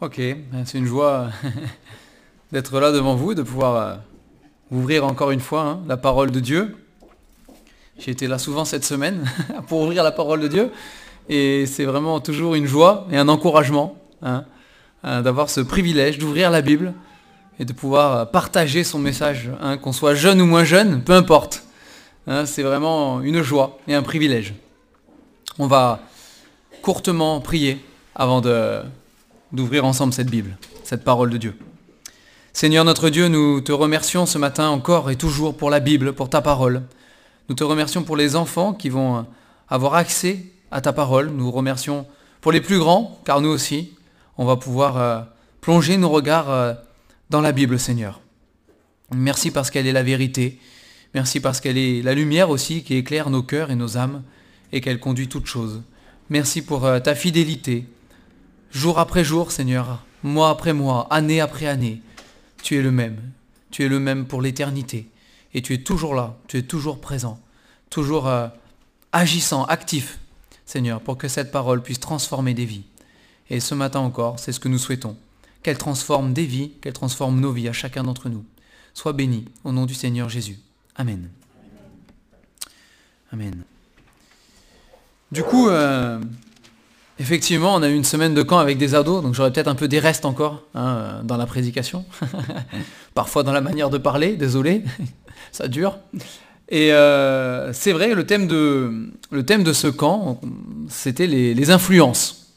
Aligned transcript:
Ok, 0.00 0.20
c'est 0.64 0.78
une 0.78 0.86
joie 0.86 1.30
d'être 2.52 2.78
là 2.78 2.92
devant 2.92 3.16
vous, 3.16 3.34
de 3.34 3.42
pouvoir 3.42 3.74
euh, 3.74 3.96
ouvrir 4.70 5.04
encore 5.04 5.32
une 5.32 5.40
fois 5.40 5.62
hein, 5.62 5.80
la 5.88 5.96
parole 5.96 6.30
de 6.30 6.38
Dieu. 6.38 6.76
J'ai 7.98 8.12
été 8.12 8.28
là 8.28 8.38
souvent 8.38 8.64
cette 8.64 8.84
semaine 8.84 9.28
pour 9.66 9.80
ouvrir 9.80 10.04
la 10.04 10.12
parole 10.12 10.38
de 10.38 10.46
Dieu 10.46 10.70
et 11.28 11.66
c'est 11.66 11.84
vraiment 11.84 12.20
toujours 12.20 12.54
une 12.54 12.66
joie 12.66 13.08
et 13.10 13.16
un 13.16 13.28
encouragement 13.28 13.96
hein, 14.22 14.44
euh, 15.04 15.20
d'avoir 15.20 15.50
ce 15.50 15.60
privilège 15.60 16.18
d'ouvrir 16.18 16.52
la 16.52 16.62
Bible 16.62 16.94
et 17.58 17.64
de 17.64 17.72
pouvoir 17.72 18.16
euh, 18.18 18.24
partager 18.24 18.84
son 18.84 19.00
message, 19.00 19.50
hein, 19.60 19.78
qu'on 19.78 19.92
soit 19.92 20.14
jeune 20.14 20.40
ou 20.40 20.46
moins 20.46 20.62
jeune, 20.62 21.02
peu 21.02 21.14
importe. 21.14 21.64
c'est 22.44 22.62
vraiment 22.62 23.20
une 23.20 23.42
joie 23.42 23.80
et 23.88 23.94
un 23.94 24.02
privilège. 24.02 24.54
On 25.58 25.66
va 25.66 25.98
courtement 26.82 27.40
prier 27.40 27.84
avant 28.14 28.40
d'ouvrir 29.52 29.84
ensemble 29.84 30.12
cette 30.12 30.30
Bible, 30.30 30.56
cette 30.84 31.04
parole 31.04 31.30
de 31.30 31.36
Dieu. 31.36 31.56
Seigneur 32.52 32.84
notre 32.84 33.08
Dieu, 33.08 33.28
nous 33.28 33.60
te 33.60 33.72
remercions 33.72 34.26
ce 34.26 34.38
matin 34.38 34.68
encore 34.68 35.10
et 35.10 35.16
toujours 35.16 35.56
pour 35.56 35.70
la 35.70 35.80
Bible, 35.80 36.12
pour 36.12 36.28
ta 36.28 36.40
parole. 36.40 36.82
Nous 37.48 37.54
te 37.54 37.64
remercions 37.64 38.02
pour 38.02 38.16
les 38.16 38.36
enfants 38.36 38.74
qui 38.74 38.88
vont 38.88 39.26
avoir 39.68 39.94
accès 39.94 40.44
à 40.70 40.80
ta 40.80 40.92
parole. 40.92 41.30
Nous 41.30 41.50
remercions 41.50 42.06
pour 42.40 42.52
les 42.52 42.60
plus 42.60 42.78
grands, 42.78 43.20
car 43.24 43.40
nous 43.40 43.48
aussi, 43.48 43.92
on 44.36 44.44
va 44.44 44.56
pouvoir 44.56 44.96
euh, 44.96 45.20
plonger 45.60 45.96
nos 45.96 46.08
regards 46.08 46.50
euh, 46.50 46.74
dans 47.30 47.40
la 47.40 47.52
Bible, 47.52 47.78
Seigneur. 47.78 48.20
Merci 49.14 49.50
parce 49.50 49.70
qu'elle 49.70 49.86
est 49.86 49.92
la 49.92 50.02
vérité. 50.02 50.58
Merci 51.14 51.40
parce 51.40 51.60
qu'elle 51.60 51.78
est 51.78 52.02
la 52.02 52.14
lumière 52.14 52.50
aussi 52.50 52.82
qui 52.82 52.94
éclaire 52.94 53.30
nos 53.30 53.42
cœurs 53.42 53.70
et 53.70 53.74
nos 53.76 53.96
âmes 53.96 54.22
et 54.72 54.80
qu'elle 54.80 55.00
conduit 55.00 55.28
toutes 55.28 55.46
choses. 55.46 55.82
Merci 56.28 56.62
pour 56.62 56.84
euh, 56.84 57.00
ta 57.00 57.14
fidélité. 57.14 57.86
Jour 58.70 58.98
après 58.98 59.24
jour, 59.24 59.50
Seigneur, 59.50 60.04
mois 60.22 60.50
après 60.50 60.72
mois, 60.72 61.06
année 61.10 61.40
après 61.40 61.66
année, 61.66 62.02
tu 62.62 62.76
es 62.76 62.82
le 62.82 62.90
même. 62.90 63.18
Tu 63.70 63.84
es 63.84 63.88
le 63.88 63.98
même 63.98 64.26
pour 64.26 64.42
l'éternité. 64.42 65.08
Et 65.54 65.62
tu 65.62 65.74
es 65.74 65.78
toujours 65.78 66.14
là, 66.14 66.36
tu 66.46 66.58
es 66.58 66.62
toujours 66.62 67.00
présent, 67.00 67.40
toujours 67.90 68.28
euh, 68.28 68.48
agissant, 69.12 69.64
actif, 69.64 70.18
Seigneur, 70.66 71.00
pour 71.00 71.16
que 71.16 71.28
cette 71.28 71.50
parole 71.50 71.82
puisse 71.82 72.00
transformer 72.00 72.52
des 72.52 72.66
vies. 72.66 72.84
Et 73.50 73.60
ce 73.60 73.74
matin 73.74 74.00
encore, 74.00 74.38
c'est 74.38 74.52
ce 74.52 74.60
que 74.60 74.68
nous 74.68 74.78
souhaitons. 74.78 75.16
Qu'elle 75.62 75.78
transforme 75.78 76.34
des 76.34 76.44
vies, 76.44 76.72
qu'elle 76.82 76.92
transforme 76.92 77.40
nos 77.40 77.52
vies 77.52 77.68
à 77.68 77.72
chacun 77.72 78.04
d'entre 78.04 78.28
nous. 78.28 78.44
Sois 78.92 79.14
béni 79.14 79.46
au 79.64 79.72
nom 79.72 79.86
du 79.86 79.94
Seigneur 79.94 80.28
Jésus. 80.28 80.58
Amen. 80.96 81.30
Amen. 83.32 83.64
Du 85.32 85.42
coup, 85.42 85.68
euh, 85.68 86.20
effectivement, 87.18 87.74
on 87.74 87.82
a 87.82 87.88
eu 87.88 87.94
une 87.94 88.04
semaine 88.04 88.34
de 88.34 88.42
camp 88.42 88.58
avec 88.58 88.78
des 88.78 88.94
ados, 88.94 89.22
donc 89.22 89.34
j'aurais 89.34 89.52
peut-être 89.52 89.68
un 89.68 89.74
peu 89.74 89.88
des 89.88 89.98
restes 89.98 90.24
encore 90.24 90.62
hein, 90.74 91.20
dans 91.24 91.36
la 91.36 91.46
prédication. 91.46 92.04
Parfois 93.14 93.42
dans 93.42 93.52
la 93.52 93.60
manière 93.60 93.90
de 93.90 93.98
parler, 93.98 94.36
désolé, 94.36 94.82
ça 95.52 95.68
dure. 95.68 95.98
Et 96.68 96.92
euh, 96.92 97.72
c'est 97.72 97.92
vrai, 97.92 98.14
le 98.14 98.26
thème, 98.26 98.46
de, 98.46 99.72
ce 99.72 99.86
camp, 99.88 100.40
c'était 100.88 101.26
les, 101.26 101.70
influences. 101.70 102.52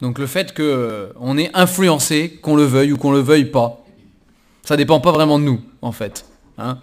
donc 0.00 0.18
le 0.18 0.26
fait 0.26 0.54
qu'on 0.54 1.38
est 1.38 1.50
influencé, 1.54 2.38
qu'on 2.42 2.56
le 2.56 2.64
veuille 2.64 2.92
ou 2.92 2.96
qu'on 2.96 3.12
le 3.12 3.20
veuille 3.20 3.44
pas, 3.44 3.84
ça 4.64 4.76
dépend 4.76 5.00
pas 5.00 5.12
vraiment 5.12 5.38
de 5.38 5.44
nous, 5.44 5.60
en 5.80 5.92
fait. 5.92 6.26
Hein. 6.58 6.78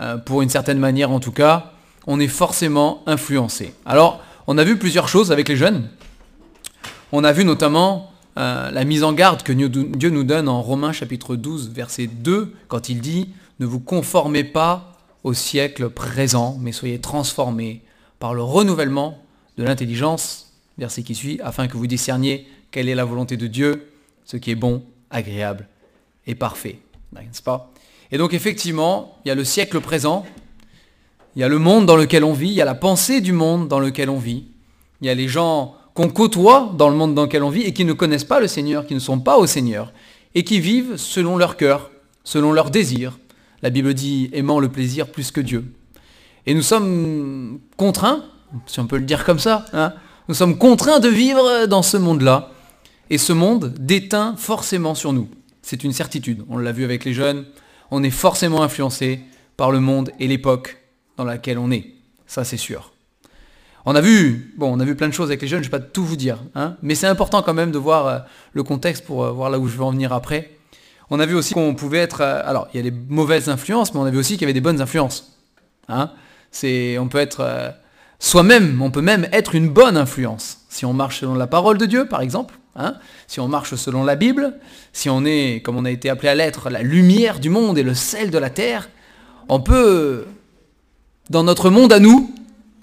Euh, 0.00 0.16
pour 0.16 0.42
une 0.42 0.48
certaine 0.48 0.78
manière 0.78 1.10
en 1.10 1.20
tout 1.20 1.32
cas, 1.32 1.72
on 2.06 2.18
est 2.18 2.28
forcément 2.28 3.02
influencé. 3.06 3.74
Alors, 3.84 4.22
on 4.46 4.56
a 4.56 4.64
vu 4.64 4.78
plusieurs 4.78 5.08
choses 5.08 5.30
avec 5.30 5.48
les 5.48 5.56
jeunes. 5.56 5.88
On 7.10 7.24
a 7.24 7.32
vu 7.32 7.44
notamment 7.44 8.12
euh, 8.36 8.70
la 8.70 8.84
mise 8.84 9.02
en 9.02 9.14
garde 9.14 9.42
que 9.42 9.52
Dieu 9.52 10.10
nous 10.10 10.24
donne 10.24 10.48
en 10.48 10.60
Romains 10.60 10.92
chapitre 10.92 11.36
12, 11.36 11.70
verset 11.70 12.06
2, 12.06 12.54
quand 12.68 12.90
il 12.90 13.00
dit 13.00 13.30
Ne 13.60 13.66
vous 13.66 13.80
conformez 13.80 14.44
pas 14.44 14.98
au 15.24 15.32
siècle 15.32 15.88
présent, 15.88 16.58
mais 16.60 16.72
soyez 16.72 17.00
transformés 17.00 17.82
par 18.18 18.34
le 18.34 18.42
renouvellement 18.42 19.18
de 19.56 19.64
l'intelligence, 19.64 20.52
verset 20.76 21.02
qui 21.02 21.14
suit, 21.14 21.40
afin 21.42 21.66
que 21.66 21.78
vous 21.78 21.86
discerniez 21.86 22.46
quelle 22.70 22.90
est 22.90 22.94
la 22.94 23.06
volonté 23.06 23.38
de 23.38 23.46
Dieu, 23.46 23.90
ce 24.26 24.36
qui 24.36 24.50
est 24.50 24.56
bon, 24.56 24.82
agréable 25.10 25.66
et 26.26 26.34
parfait. 26.34 26.78
N'est-ce 27.14 27.42
pas? 27.42 27.72
Et 28.12 28.18
donc 28.18 28.34
effectivement, 28.34 29.18
il 29.24 29.28
y 29.28 29.30
a 29.30 29.34
le 29.34 29.44
siècle 29.44 29.80
présent, 29.80 30.26
il 31.36 31.40
y 31.40 31.42
a 31.42 31.48
le 31.48 31.58
monde 31.58 31.86
dans 31.86 31.96
lequel 31.96 32.22
on 32.22 32.34
vit, 32.34 32.48
il 32.48 32.54
y 32.54 32.62
a 32.62 32.66
la 32.66 32.74
pensée 32.74 33.22
du 33.22 33.32
monde 33.32 33.66
dans 33.66 33.80
lequel 33.80 34.10
on 34.10 34.18
vit. 34.18 34.44
Il 35.00 35.06
y 35.06 35.10
a 35.10 35.14
les 35.14 35.28
gens 35.28 35.77
qu'on 35.98 36.10
côtoie 36.10 36.72
dans 36.78 36.90
le 36.90 36.94
monde 36.94 37.16
dans 37.16 37.24
lequel 37.24 37.42
on 37.42 37.50
vit 37.50 37.62
et 37.62 37.72
qui 37.72 37.84
ne 37.84 37.92
connaissent 37.92 38.22
pas 38.22 38.38
le 38.38 38.46
Seigneur, 38.46 38.86
qui 38.86 38.94
ne 38.94 39.00
sont 39.00 39.18
pas 39.18 39.36
au 39.36 39.48
Seigneur, 39.48 39.92
et 40.36 40.44
qui 40.44 40.60
vivent 40.60 40.96
selon 40.96 41.36
leur 41.36 41.56
cœur, 41.56 41.90
selon 42.22 42.52
leur 42.52 42.70
désir. 42.70 43.18
La 43.62 43.70
Bible 43.70 43.92
dit 43.94 44.30
aimant 44.32 44.60
le 44.60 44.68
plaisir 44.68 45.08
plus 45.08 45.32
que 45.32 45.40
Dieu. 45.40 45.64
Et 46.46 46.54
nous 46.54 46.62
sommes 46.62 47.58
contraints, 47.76 48.22
si 48.66 48.78
on 48.78 48.86
peut 48.86 48.98
le 48.98 49.06
dire 49.06 49.24
comme 49.24 49.40
ça, 49.40 49.64
hein, 49.72 49.92
nous 50.28 50.36
sommes 50.36 50.56
contraints 50.56 51.00
de 51.00 51.08
vivre 51.08 51.66
dans 51.66 51.82
ce 51.82 51.96
monde-là. 51.96 52.52
Et 53.10 53.18
ce 53.18 53.32
monde 53.32 53.74
déteint 53.80 54.36
forcément 54.36 54.94
sur 54.94 55.12
nous. 55.12 55.28
C'est 55.62 55.82
une 55.82 55.92
certitude. 55.92 56.44
On 56.48 56.58
l'a 56.58 56.70
vu 56.70 56.84
avec 56.84 57.04
les 57.04 57.12
jeunes. 57.12 57.44
On 57.90 58.04
est 58.04 58.10
forcément 58.10 58.62
influencé 58.62 59.18
par 59.56 59.72
le 59.72 59.80
monde 59.80 60.12
et 60.20 60.28
l'époque 60.28 60.80
dans 61.16 61.24
laquelle 61.24 61.58
on 61.58 61.72
est. 61.72 61.94
Ça, 62.28 62.44
c'est 62.44 62.56
sûr. 62.56 62.92
On 63.90 63.94
a 63.94 64.02
vu, 64.02 64.52
bon, 64.58 64.76
on 64.76 64.80
a 64.80 64.84
vu 64.84 64.94
plein 64.94 65.08
de 65.08 65.14
choses 65.14 65.30
avec 65.30 65.40
les 65.40 65.48
jeunes, 65.48 65.62
je 65.62 65.68
ne 65.68 65.72
vais 65.72 65.78
pas 65.78 65.82
tout 65.82 66.04
vous 66.04 66.16
dire, 66.16 66.40
hein, 66.54 66.76
mais 66.82 66.94
c'est 66.94 67.06
important 67.06 67.40
quand 67.40 67.54
même 67.54 67.72
de 67.72 67.78
voir 67.78 68.06
euh, 68.06 68.18
le 68.52 68.62
contexte 68.62 69.02
pour 69.06 69.24
euh, 69.24 69.30
voir 69.30 69.48
là 69.48 69.58
où 69.58 69.66
je 69.66 69.78
veux 69.78 69.82
en 69.82 69.92
venir 69.92 70.12
après. 70.12 70.50
On 71.08 71.18
a 71.20 71.24
vu 71.24 71.34
aussi 71.34 71.54
qu'on 71.54 71.74
pouvait 71.74 72.00
être, 72.00 72.20
euh, 72.20 72.42
alors 72.44 72.68
il 72.74 72.76
y 72.76 72.80
a 72.86 72.90
des 72.90 72.94
mauvaises 73.08 73.48
influences, 73.48 73.94
mais 73.94 74.00
on 74.00 74.04
a 74.04 74.10
vu 74.10 74.18
aussi 74.18 74.34
qu'il 74.34 74.42
y 74.42 74.44
avait 74.44 74.52
des 74.52 74.60
bonnes 74.60 74.82
influences. 74.82 75.38
Hein. 75.88 76.10
C'est, 76.50 76.98
on 76.98 77.08
peut 77.08 77.16
être 77.16 77.72
soi-même, 78.18 78.82
on 78.82 78.90
peut 78.90 79.00
même 79.00 79.26
être 79.32 79.54
une 79.54 79.70
bonne 79.70 79.96
influence 79.96 80.66
si 80.68 80.84
on 80.84 80.92
marche 80.92 81.20
selon 81.20 81.34
la 81.34 81.46
parole 81.46 81.78
de 81.78 81.86
Dieu, 81.86 82.04
par 82.04 82.20
exemple. 82.20 82.58
Hein, 82.76 82.96
si 83.26 83.40
on 83.40 83.48
marche 83.48 83.74
selon 83.74 84.04
la 84.04 84.16
Bible, 84.16 84.58
si 84.92 85.08
on 85.08 85.24
est, 85.24 85.62
comme 85.64 85.78
on 85.78 85.86
a 85.86 85.90
été 85.90 86.10
appelé 86.10 86.28
à 86.28 86.34
l'être, 86.34 86.68
la 86.68 86.82
lumière 86.82 87.40
du 87.40 87.48
monde 87.48 87.78
et 87.78 87.82
le 87.82 87.94
sel 87.94 88.30
de 88.30 88.36
la 88.36 88.50
terre, 88.50 88.90
on 89.48 89.60
peut 89.60 90.26
dans 91.30 91.42
notre 91.42 91.70
monde 91.70 91.90
à 91.94 92.00
nous, 92.00 92.34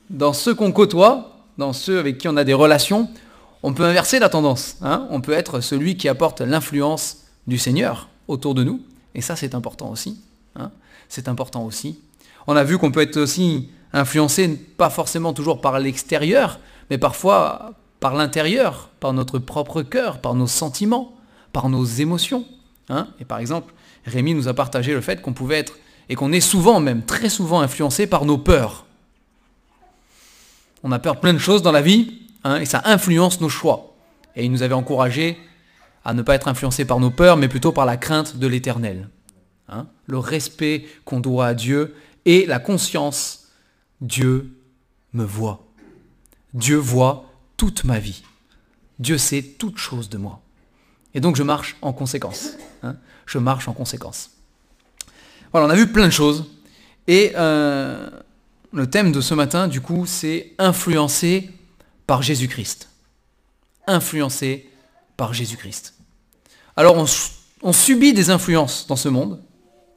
dans 0.09 0.33
ceux 0.33 0.53
qu'on 0.55 0.71
côtoie, 0.71 1.38
dans 1.57 1.73
ceux 1.73 1.99
avec 1.99 2.17
qui 2.17 2.27
on 2.27 2.38
a 2.38 2.43
des 2.43 2.53
relations, 2.53 3.09
on 3.63 3.73
peut 3.73 3.83
inverser 3.83 4.19
la 4.19 4.29
tendance. 4.29 4.77
Hein. 4.81 5.07
on 5.09 5.21
peut 5.21 5.31
être 5.31 5.59
celui 5.59 5.97
qui 5.97 6.07
apporte 6.07 6.41
l'influence 6.41 7.25
du 7.47 7.57
Seigneur 7.57 8.09
autour 8.27 8.53
de 8.53 8.63
nous. 8.63 8.81
Et 9.16 9.21
ça, 9.21 9.35
c'est 9.35 9.55
important 9.55 9.89
aussi. 9.89 10.19
Hein. 10.55 10.71
c'est 11.09 11.27
important 11.27 11.63
aussi. 11.63 11.99
On 12.47 12.55
a 12.55 12.63
vu 12.63 12.77
qu'on 12.77 12.91
peut 12.91 13.01
être 13.01 13.17
aussi 13.17 13.69
influencé, 13.93 14.49
pas 14.77 14.89
forcément 14.89 15.33
toujours 15.33 15.61
par 15.61 15.79
l'extérieur, 15.79 16.59
mais 16.89 16.97
parfois 16.97 17.73
par 17.99 18.13
l'intérieur, 18.13 18.89
par 18.99 19.13
notre 19.13 19.39
propre 19.39 19.81
cœur, 19.81 20.19
par 20.19 20.35
nos 20.35 20.47
sentiments, 20.47 21.16
par 21.53 21.69
nos 21.69 21.85
émotions. 21.85 22.45
Hein. 22.89 23.07
et 23.19 23.25
par 23.25 23.39
exemple, 23.39 23.73
Rémi 24.05 24.35
nous 24.35 24.47
a 24.47 24.53
partagé 24.53 24.93
le 24.93 25.01
fait 25.01 25.23
qu'on 25.23 25.33
pouvait 25.33 25.57
être 25.57 25.73
et 26.07 26.13
qu'on 26.13 26.31
est 26.31 26.39
souvent, 26.39 26.79
même 26.79 27.03
très 27.03 27.29
souvent, 27.29 27.61
influencé 27.61 28.05
par 28.05 28.25
nos 28.25 28.37
peurs. 28.37 28.85
On 30.88 30.91
a 30.91 31.00
peur 31.00 31.16
de 31.16 31.19
plein 31.19 31.34
de 31.34 31.40
choses 31.40 31.63
dans 31.63 31.72
la 31.72 31.81
vie, 31.81 32.13
hein, 32.44 32.57
et 32.57 32.66
ça 32.66 32.84
influence 32.85 33.41
nos 33.41 33.50
choix. 33.50 33.96
Et 34.35 34.46
il 34.46 34.51
nous 34.51 34.62
avait 34.62 34.75
encouragé 34.75 35.35
à 36.06 36.13
ne 36.13 36.22
pas 36.22 36.35
être 36.35 36.47
influencé 36.47 36.85
par 36.85 37.00
nos 37.00 37.09
peurs, 37.09 37.38
mais 37.38 37.47
plutôt 37.47 37.72
par 37.72 37.88
la 37.88 37.97
crainte 37.97 38.38
de 38.38 38.46
l'éternel. 38.46 39.09
Hein. 39.68 39.88
le 40.06 40.19
respect 40.19 40.85
qu'on 41.06 41.19
doit 41.19 41.47
à 41.47 41.53
Dieu 41.56 41.96
et 42.25 42.46
la 42.46 42.59
conscience, 42.59 43.47
Dieu 44.00 44.56
me 45.13 45.23
voit. 45.23 45.66
Dieu 46.53 46.78
voit 46.78 47.25
toute 47.57 47.84
ma 47.84 47.97
vie. 47.97 48.22
Dieu 49.00 49.17
sait 49.17 49.41
toute 49.41 49.79
chose 49.79 50.07
de 50.07 50.19
moi. 50.19 50.40
Et 51.16 51.20
donc 51.20 51.35
je 51.35 51.41
marche 51.41 51.78
en 51.81 51.93
conséquence. 51.93 52.52
Hein. 52.84 52.96
je 53.26 53.40
marche 53.40 53.67
en 53.67 53.73
conséquence. 53.73 54.29
Voilà, 55.52 55.66
on 55.66 55.70
a 55.72 55.76
vu 55.76 55.88
plein 55.88 56.05
de 56.05 56.11
choses. 56.11 56.46
Et 57.08 57.31
euh, 57.35 58.08
le 58.73 58.90
thème 58.90 59.12
de 59.12 59.22
ce 59.22 59.34
matin, 59.34 59.67
du 59.67 59.82
coup, 59.82 60.06
c'est 60.06 60.53
influencé 60.58 61.50
par 62.08 62.22
Jésus-Christ. 62.22 62.90
Influencé 63.88 64.70
par 65.17 65.34
Jésus-Christ. 65.34 65.94
Alors, 66.76 66.97
on, 67.62 67.73
subit 67.73 68.14
des 68.14 68.29
influences 68.29 68.88
dans 68.88 68.96
ce 68.96 69.09
monde. 69.09 69.41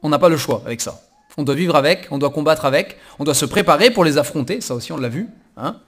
On 0.01 0.09
n'a 0.09 0.19
pas 0.19 0.29
le 0.29 0.37
choix 0.37 0.61
avec 0.65 0.81
ça. 0.81 1.01
On 1.37 1.43
doit 1.43 1.55
vivre 1.55 1.75
avec, 1.75 2.07
on 2.11 2.17
doit 2.17 2.29
combattre 2.29 2.65
avec, 2.65 2.97
on 3.19 3.23
doit 3.23 3.33
se 3.33 3.45
préparer 3.45 3.91
pour 3.91 4.03
les 4.03 4.17
affronter. 4.17 4.61
Ça 4.61 4.75
aussi, 4.75 4.91
on 4.91 4.97
l'a 4.97 5.09
vu. 5.09 5.27
Hein 5.57 5.79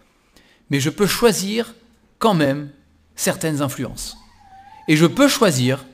Mais 0.69 0.79
je 0.79 0.89
peux 0.89 1.07
choisir 1.07 1.73
quand 2.19 2.33
même 2.33 2.69
certaines 3.15 3.61
influences. 3.61 4.17
Et 4.87 4.97
je 4.97 5.05
peux 5.05 5.27
choisir 5.27 5.85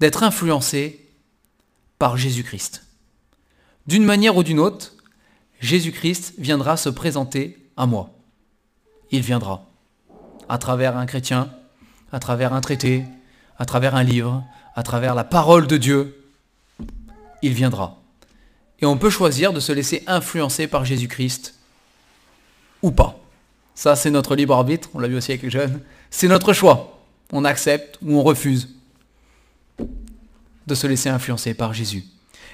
d'être 0.00 0.22
influencé 0.22 1.08
par 1.98 2.16
Jésus-Christ. 2.16 2.84
D'une 3.86 4.04
manière 4.04 4.36
ou 4.36 4.42
d'une 4.42 4.60
autre, 4.60 4.95
Jésus-Christ 5.60 6.34
viendra 6.38 6.76
se 6.76 6.88
présenter 6.88 7.58
à 7.76 7.86
moi. 7.86 8.10
Il 9.10 9.20
viendra. 9.22 9.64
À 10.48 10.58
travers 10.58 10.96
un 10.96 11.06
chrétien, 11.06 11.50
à 12.12 12.20
travers 12.20 12.52
un 12.52 12.60
traité, 12.60 13.04
à 13.58 13.64
travers 13.64 13.94
un 13.94 14.02
livre, 14.02 14.44
à 14.74 14.82
travers 14.82 15.14
la 15.14 15.24
parole 15.24 15.66
de 15.66 15.76
Dieu, 15.76 16.22
il 17.42 17.52
viendra. 17.52 17.98
Et 18.80 18.86
on 18.86 18.98
peut 18.98 19.10
choisir 19.10 19.52
de 19.52 19.60
se 19.60 19.72
laisser 19.72 20.02
influencer 20.06 20.66
par 20.66 20.84
Jésus-Christ 20.84 21.54
ou 22.82 22.90
pas. 22.90 23.18
Ça, 23.74 23.96
c'est 23.96 24.10
notre 24.10 24.36
libre 24.36 24.54
arbitre, 24.54 24.90
on 24.94 24.98
l'a 24.98 25.08
vu 25.08 25.16
aussi 25.16 25.32
avec 25.32 25.42
les 25.42 25.50
jeunes. 25.50 25.80
C'est 26.10 26.28
notre 26.28 26.52
choix. 26.52 26.98
On 27.32 27.44
accepte 27.44 27.98
ou 28.02 28.18
on 28.18 28.22
refuse 28.22 28.74
de 30.66 30.74
se 30.74 30.86
laisser 30.86 31.08
influencer 31.08 31.54
par 31.54 31.72
Jésus. 31.72 32.04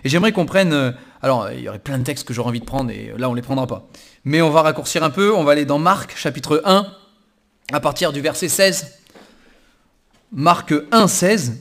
Et 0.05 0.09
j'aimerais 0.09 0.33
qu'on 0.33 0.47
prenne... 0.47 0.73
Euh, 0.73 0.93
alors, 1.21 1.51
il 1.53 1.61
y 1.61 1.69
aurait 1.69 1.79
plein 1.79 1.99
de 1.99 2.05
textes 2.05 2.27
que 2.27 2.35
j'aurais 2.35 2.49
envie 2.49 2.61
de 2.61 2.65
prendre, 2.65 2.91
et 2.91 3.13
là, 3.17 3.29
on 3.29 3.33
ne 3.33 3.37
les 3.37 3.43
prendra 3.43 3.67
pas. 3.67 3.89
Mais 4.25 4.43
on 4.43 4.51
va 4.51 4.63
raccourcir 4.63 5.05
un 5.05 5.11
peu, 5.11 5.33
on 5.35 5.45
va 5.45 5.53
aller 5.53 5.65
dans 5.65 5.79
Marc, 5.79 6.17
chapitre 6.17 6.63
1, 6.65 6.87
à 7.73 7.81
partir 7.81 8.13
du 8.13 8.21
verset 8.21 8.49
16. 8.49 8.99
Marc 10.33 10.75
1, 10.91 11.07
16, 11.07 11.61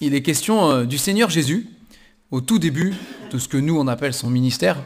il 0.00 0.14
est 0.14 0.22
question 0.22 0.70
euh, 0.70 0.84
du 0.84 0.96
Seigneur 0.96 1.28
Jésus, 1.30 1.68
au 2.30 2.40
tout 2.40 2.58
début 2.58 2.94
de 3.32 3.38
ce 3.38 3.48
que 3.48 3.56
nous, 3.56 3.78
on 3.78 3.88
appelle 3.88 4.14
son 4.14 4.30
ministère. 4.30 4.76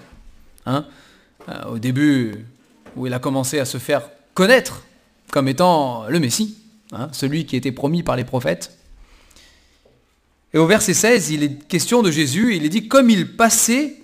Hein, 0.66 0.86
euh, 1.48 1.64
au 1.72 1.78
début, 1.78 2.46
où 2.96 3.06
il 3.06 3.12
a 3.12 3.18
commencé 3.18 3.58
à 3.58 3.64
se 3.66 3.76
faire 3.78 4.08
connaître 4.32 4.84
comme 5.30 5.48
étant 5.48 6.06
le 6.08 6.20
Messie, 6.20 6.56
hein, 6.92 7.08
celui 7.12 7.44
qui 7.44 7.56
était 7.56 7.72
promis 7.72 8.02
par 8.02 8.16
les 8.16 8.24
prophètes. 8.24 8.76
Et 10.54 10.58
au 10.58 10.66
verset 10.66 10.94
16, 10.94 11.30
il 11.30 11.42
est 11.42 11.66
question 11.66 12.00
de 12.00 12.12
Jésus, 12.12 12.54
il 12.54 12.64
est 12.64 12.68
dit, 12.68 12.86
comme 12.86 13.10
il 13.10 13.36
passait 13.36 13.96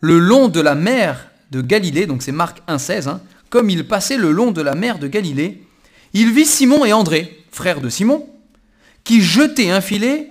le 0.00 0.18
long 0.18 0.48
de 0.48 0.60
la 0.60 0.74
mer 0.74 1.30
de 1.52 1.62
Galilée, 1.62 2.06
donc 2.06 2.22
c'est 2.22 2.32
Marc 2.32 2.58
1,16, 2.66 3.08
hein, 3.08 3.20
comme 3.48 3.70
il 3.70 3.86
passait 3.86 4.16
le 4.16 4.32
long 4.32 4.50
de 4.50 4.60
la 4.60 4.74
mer 4.74 4.98
de 4.98 5.06
Galilée, 5.06 5.62
il 6.14 6.32
vit 6.32 6.46
Simon 6.46 6.84
et 6.84 6.92
André, 6.92 7.44
frères 7.52 7.80
de 7.80 7.88
Simon, 7.88 8.28
qui 9.04 9.22
jetaient 9.22 9.70
un 9.70 9.80
filet 9.80 10.30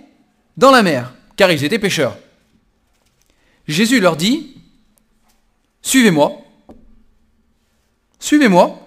dans 0.58 0.70
la 0.70 0.84
mer, 0.84 1.14
car 1.38 1.50
ils 1.50 1.64
étaient 1.64 1.80
pêcheurs. 1.80 2.18
Jésus 3.70 4.02
leur 4.02 4.18
dit, 4.18 4.58
Suivez-moi, 5.82 6.42
suivez-moi, 8.20 8.86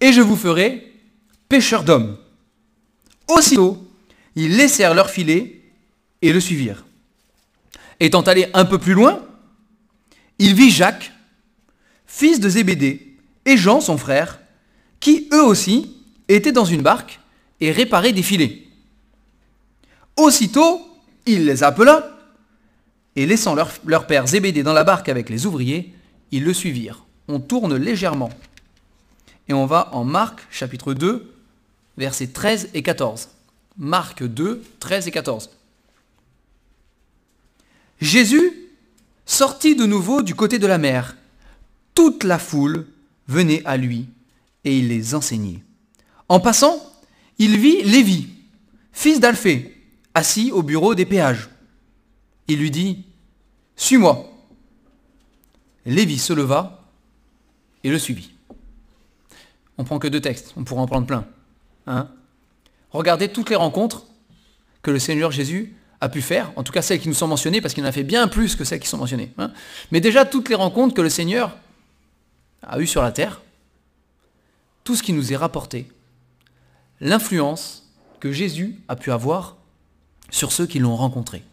et 0.00 0.12
je 0.12 0.20
vous 0.20 0.36
ferai 0.36 0.92
pêcheurs 1.48 1.82
d'hommes. 1.82 2.16
Aussitôt, 3.26 3.84
ils 4.36 4.56
laissèrent 4.56 4.94
leur 4.94 5.10
filet 5.10 5.61
et 6.22 6.32
le 6.32 6.40
suivirent. 6.40 6.84
Étant 8.00 8.22
allé 8.22 8.48
un 8.54 8.64
peu 8.64 8.78
plus 8.78 8.94
loin, 8.94 9.24
il 10.38 10.54
vit 10.54 10.70
Jacques, 10.70 11.12
fils 12.06 12.40
de 12.40 12.48
Zébédée, 12.48 13.16
et 13.44 13.56
Jean, 13.56 13.80
son 13.80 13.98
frère, 13.98 14.40
qui 15.00 15.28
eux 15.32 15.44
aussi 15.44 15.96
étaient 16.28 16.52
dans 16.52 16.64
une 16.64 16.82
barque 16.82 17.20
et 17.60 17.72
réparaient 17.72 18.12
des 18.12 18.22
filets. 18.22 18.62
Aussitôt, 20.16 20.80
il 21.26 21.44
les 21.44 21.62
appela, 21.62 22.18
et 23.16 23.26
laissant 23.26 23.54
leur, 23.54 23.70
leur 23.84 24.06
père 24.06 24.26
Zébédée 24.26 24.62
dans 24.62 24.72
la 24.72 24.84
barque 24.84 25.08
avec 25.08 25.28
les 25.28 25.46
ouvriers, 25.46 25.92
ils 26.30 26.44
le 26.44 26.54
suivirent. 26.54 27.04
On 27.28 27.40
tourne 27.40 27.76
légèrement. 27.76 28.30
Et 29.48 29.52
on 29.52 29.66
va 29.66 29.90
en 29.92 30.04
Marc 30.04 30.40
chapitre 30.50 30.94
2, 30.94 31.30
versets 31.98 32.28
13 32.28 32.70
et 32.74 32.82
14. 32.82 33.28
Marc 33.76 34.24
2, 34.24 34.62
13 34.80 35.08
et 35.08 35.10
14. 35.10 35.50
Jésus 38.02 38.52
sortit 39.26 39.76
de 39.76 39.86
nouveau 39.86 40.22
du 40.22 40.34
côté 40.34 40.58
de 40.58 40.66
la 40.66 40.76
mer. 40.76 41.16
Toute 41.94 42.24
la 42.24 42.40
foule 42.40 42.88
venait 43.28 43.62
à 43.64 43.76
lui 43.76 44.08
et 44.64 44.76
il 44.76 44.88
les 44.88 45.14
enseignait. 45.14 45.62
En 46.28 46.40
passant, 46.40 46.76
il 47.38 47.56
vit 47.58 47.84
Lévi, 47.84 48.28
fils 48.90 49.20
d'Alphée, 49.20 49.80
assis 50.14 50.50
au 50.50 50.64
bureau 50.64 50.96
des 50.96 51.06
péages. 51.06 51.48
Il 52.48 52.58
lui 52.58 52.72
dit, 52.72 53.04
Suis-moi. 53.76 54.28
Lévi 55.86 56.18
se 56.18 56.32
leva 56.32 56.84
et 57.84 57.90
le 57.90 58.00
suivit. 58.00 58.32
On 59.78 59.84
prend 59.84 60.00
que 60.00 60.08
deux 60.08 60.20
textes, 60.20 60.54
on 60.56 60.64
pourra 60.64 60.82
en 60.82 60.86
prendre 60.86 61.06
plein. 61.06 61.24
Hein 61.86 62.08
Regardez 62.90 63.28
toutes 63.28 63.50
les 63.50 63.56
rencontres 63.56 64.06
que 64.82 64.90
le 64.90 64.98
Seigneur 64.98 65.30
Jésus 65.30 65.76
a 66.02 66.08
pu 66.08 66.20
faire, 66.20 66.50
en 66.56 66.64
tout 66.64 66.72
cas 66.72 66.82
celles 66.82 66.98
qui 66.98 67.08
nous 67.08 67.14
sont 67.14 67.28
mentionnées, 67.28 67.60
parce 67.60 67.74
qu'il 67.74 67.84
en 67.84 67.86
a 67.86 67.92
fait 67.92 68.02
bien 68.02 68.26
plus 68.26 68.56
que 68.56 68.64
celles 68.64 68.80
qui 68.80 68.88
sont 68.88 68.98
mentionnées. 68.98 69.32
Hein. 69.38 69.52
Mais 69.92 70.00
déjà, 70.00 70.24
toutes 70.24 70.48
les 70.48 70.56
rencontres 70.56 70.94
que 70.94 71.00
le 71.00 71.08
Seigneur 71.08 71.56
a 72.66 72.80
eues 72.80 72.88
sur 72.88 73.02
la 73.02 73.12
terre, 73.12 73.40
tout 74.82 74.96
ce 74.96 75.02
qui 75.04 75.12
nous 75.12 75.32
est 75.32 75.36
rapporté, 75.36 75.86
l'influence 77.00 77.88
que 78.18 78.32
Jésus 78.32 78.80
a 78.88 78.96
pu 78.96 79.12
avoir 79.12 79.56
sur 80.28 80.50
ceux 80.50 80.66
qui 80.66 80.80
l'ont 80.80 80.96
rencontré. 80.96 81.44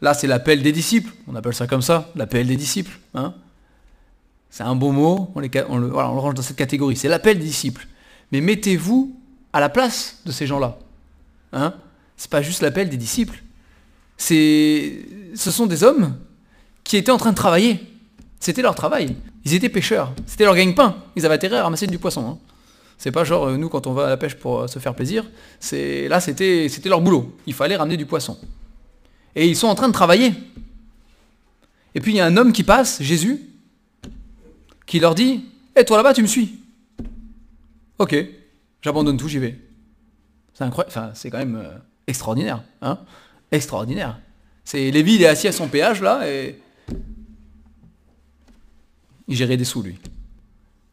Là, 0.00 0.14
c'est 0.14 0.26
l'appel 0.26 0.62
des 0.62 0.72
disciples, 0.72 1.12
on 1.28 1.34
appelle 1.34 1.54
ça 1.54 1.66
comme 1.66 1.82
ça, 1.82 2.10
l'appel 2.14 2.46
des 2.46 2.56
disciples. 2.56 2.98
Hein. 3.12 3.34
C'est 4.48 4.62
un 4.62 4.76
beau 4.76 4.92
mot, 4.92 5.30
on, 5.34 5.40
le 5.76 5.92
range 5.92 6.34
dans 6.34 6.42
cette 6.42 6.56
catégorie, 6.56 6.96
c'est 6.96 7.08
l'appel 7.08 7.38
des 7.38 7.44
disciples. 7.44 7.86
Mais 8.32 8.40
mettez-vous 8.40 9.14
à 9.52 9.60
la 9.60 9.68
place 9.68 10.20
de 10.24 10.32
ces 10.32 10.46
gens-là. 10.46 10.78
Hein 11.52 11.74
c'est 12.16 12.30
pas 12.30 12.42
juste 12.42 12.62
l'appel 12.62 12.88
des 12.88 12.96
disciples. 12.96 13.42
Ce 14.16 15.00
sont 15.36 15.66
des 15.66 15.82
hommes 15.82 16.16
qui 16.84 16.96
étaient 16.96 17.10
en 17.10 17.18
train 17.18 17.30
de 17.30 17.36
travailler. 17.36 17.80
C'était 18.40 18.62
leur 18.62 18.74
travail. 18.74 19.16
Ils 19.44 19.54
étaient 19.54 19.68
pêcheurs. 19.68 20.14
C'était 20.26 20.44
leur 20.44 20.54
gagne-pain. 20.54 20.96
Ils 21.16 21.26
avaient 21.26 21.34
intérêt 21.34 21.58
à 21.58 21.64
ramasser 21.64 21.86
du 21.86 21.98
poisson. 21.98 22.26
Hein. 22.28 22.38
C'est 22.98 23.10
pas 23.10 23.24
genre 23.24 23.48
euh, 23.48 23.56
nous 23.56 23.68
quand 23.68 23.86
on 23.86 23.92
va 23.92 24.06
à 24.06 24.08
la 24.08 24.16
pêche 24.16 24.34
pour 24.34 24.60
euh, 24.60 24.66
se 24.66 24.78
faire 24.78 24.94
plaisir. 24.94 25.24
Là 25.72 26.20
c'était 26.20 26.68
c'était 26.68 26.88
leur 26.88 27.00
boulot. 27.00 27.36
Il 27.46 27.54
fallait 27.54 27.76
ramener 27.76 27.96
du 27.96 28.06
poisson. 28.06 28.38
Et 29.34 29.48
ils 29.48 29.56
sont 29.56 29.66
en 29.66 29.74
train 29.74 29.88
de 29.88 29.92
travailler. 29.92 30.32
Et 31.94 32.00
puis 32.00 32.12
il 32.12 32.16
y 32.16 32.20
a 32.20 32.26
un 32.26 32.36
homme 32.36 32.52
qui 32.52 32.62
passe, 32.62 33.02
Jésus, 33.02 33.40
qui 34.86 35.00
leur 35.00 35.14
dit 35.14 35.44
"Et 35.76 35.80
eh, 35.80 35.84
toi 35.84 35.96
là-bas, 35.96 36.14
tu 36.14 36.22
me 36.22 36.26
suis." 36.26 36.60
OK, 37.98 38.16
j'abandonne 38.82 39.16
tout, 39.16 39.28
j'y 39.28 39.38
vais. 39.38 39.58
C'est 40.52 40.64
incroyable, 40.64 40.90
enfin, 40.90 41.10
c'est 41.14 41.30
quand 41.30 41.38
même 41.38 41.56
euh, 41.56 41.76
extraordinaire. 42.06 42.62
Hein 42.82 42.98
extraordinaire. 43.50 44.18
C'est 44.64 44.90
Lévi, 44.90 45.16
il 45.16 45.22
est 45.22 45.26
assis 45.26 45.48
à 45.48 45.52
son 45.52 45.68
péage 45.68 46.00
là 46.00 46.28
et 46.28 46.58
il 49.28 49.36
gérait 49.36 49.56
des 49.56 49.64
sous 49.64 49.82
lui. 49.82 49.98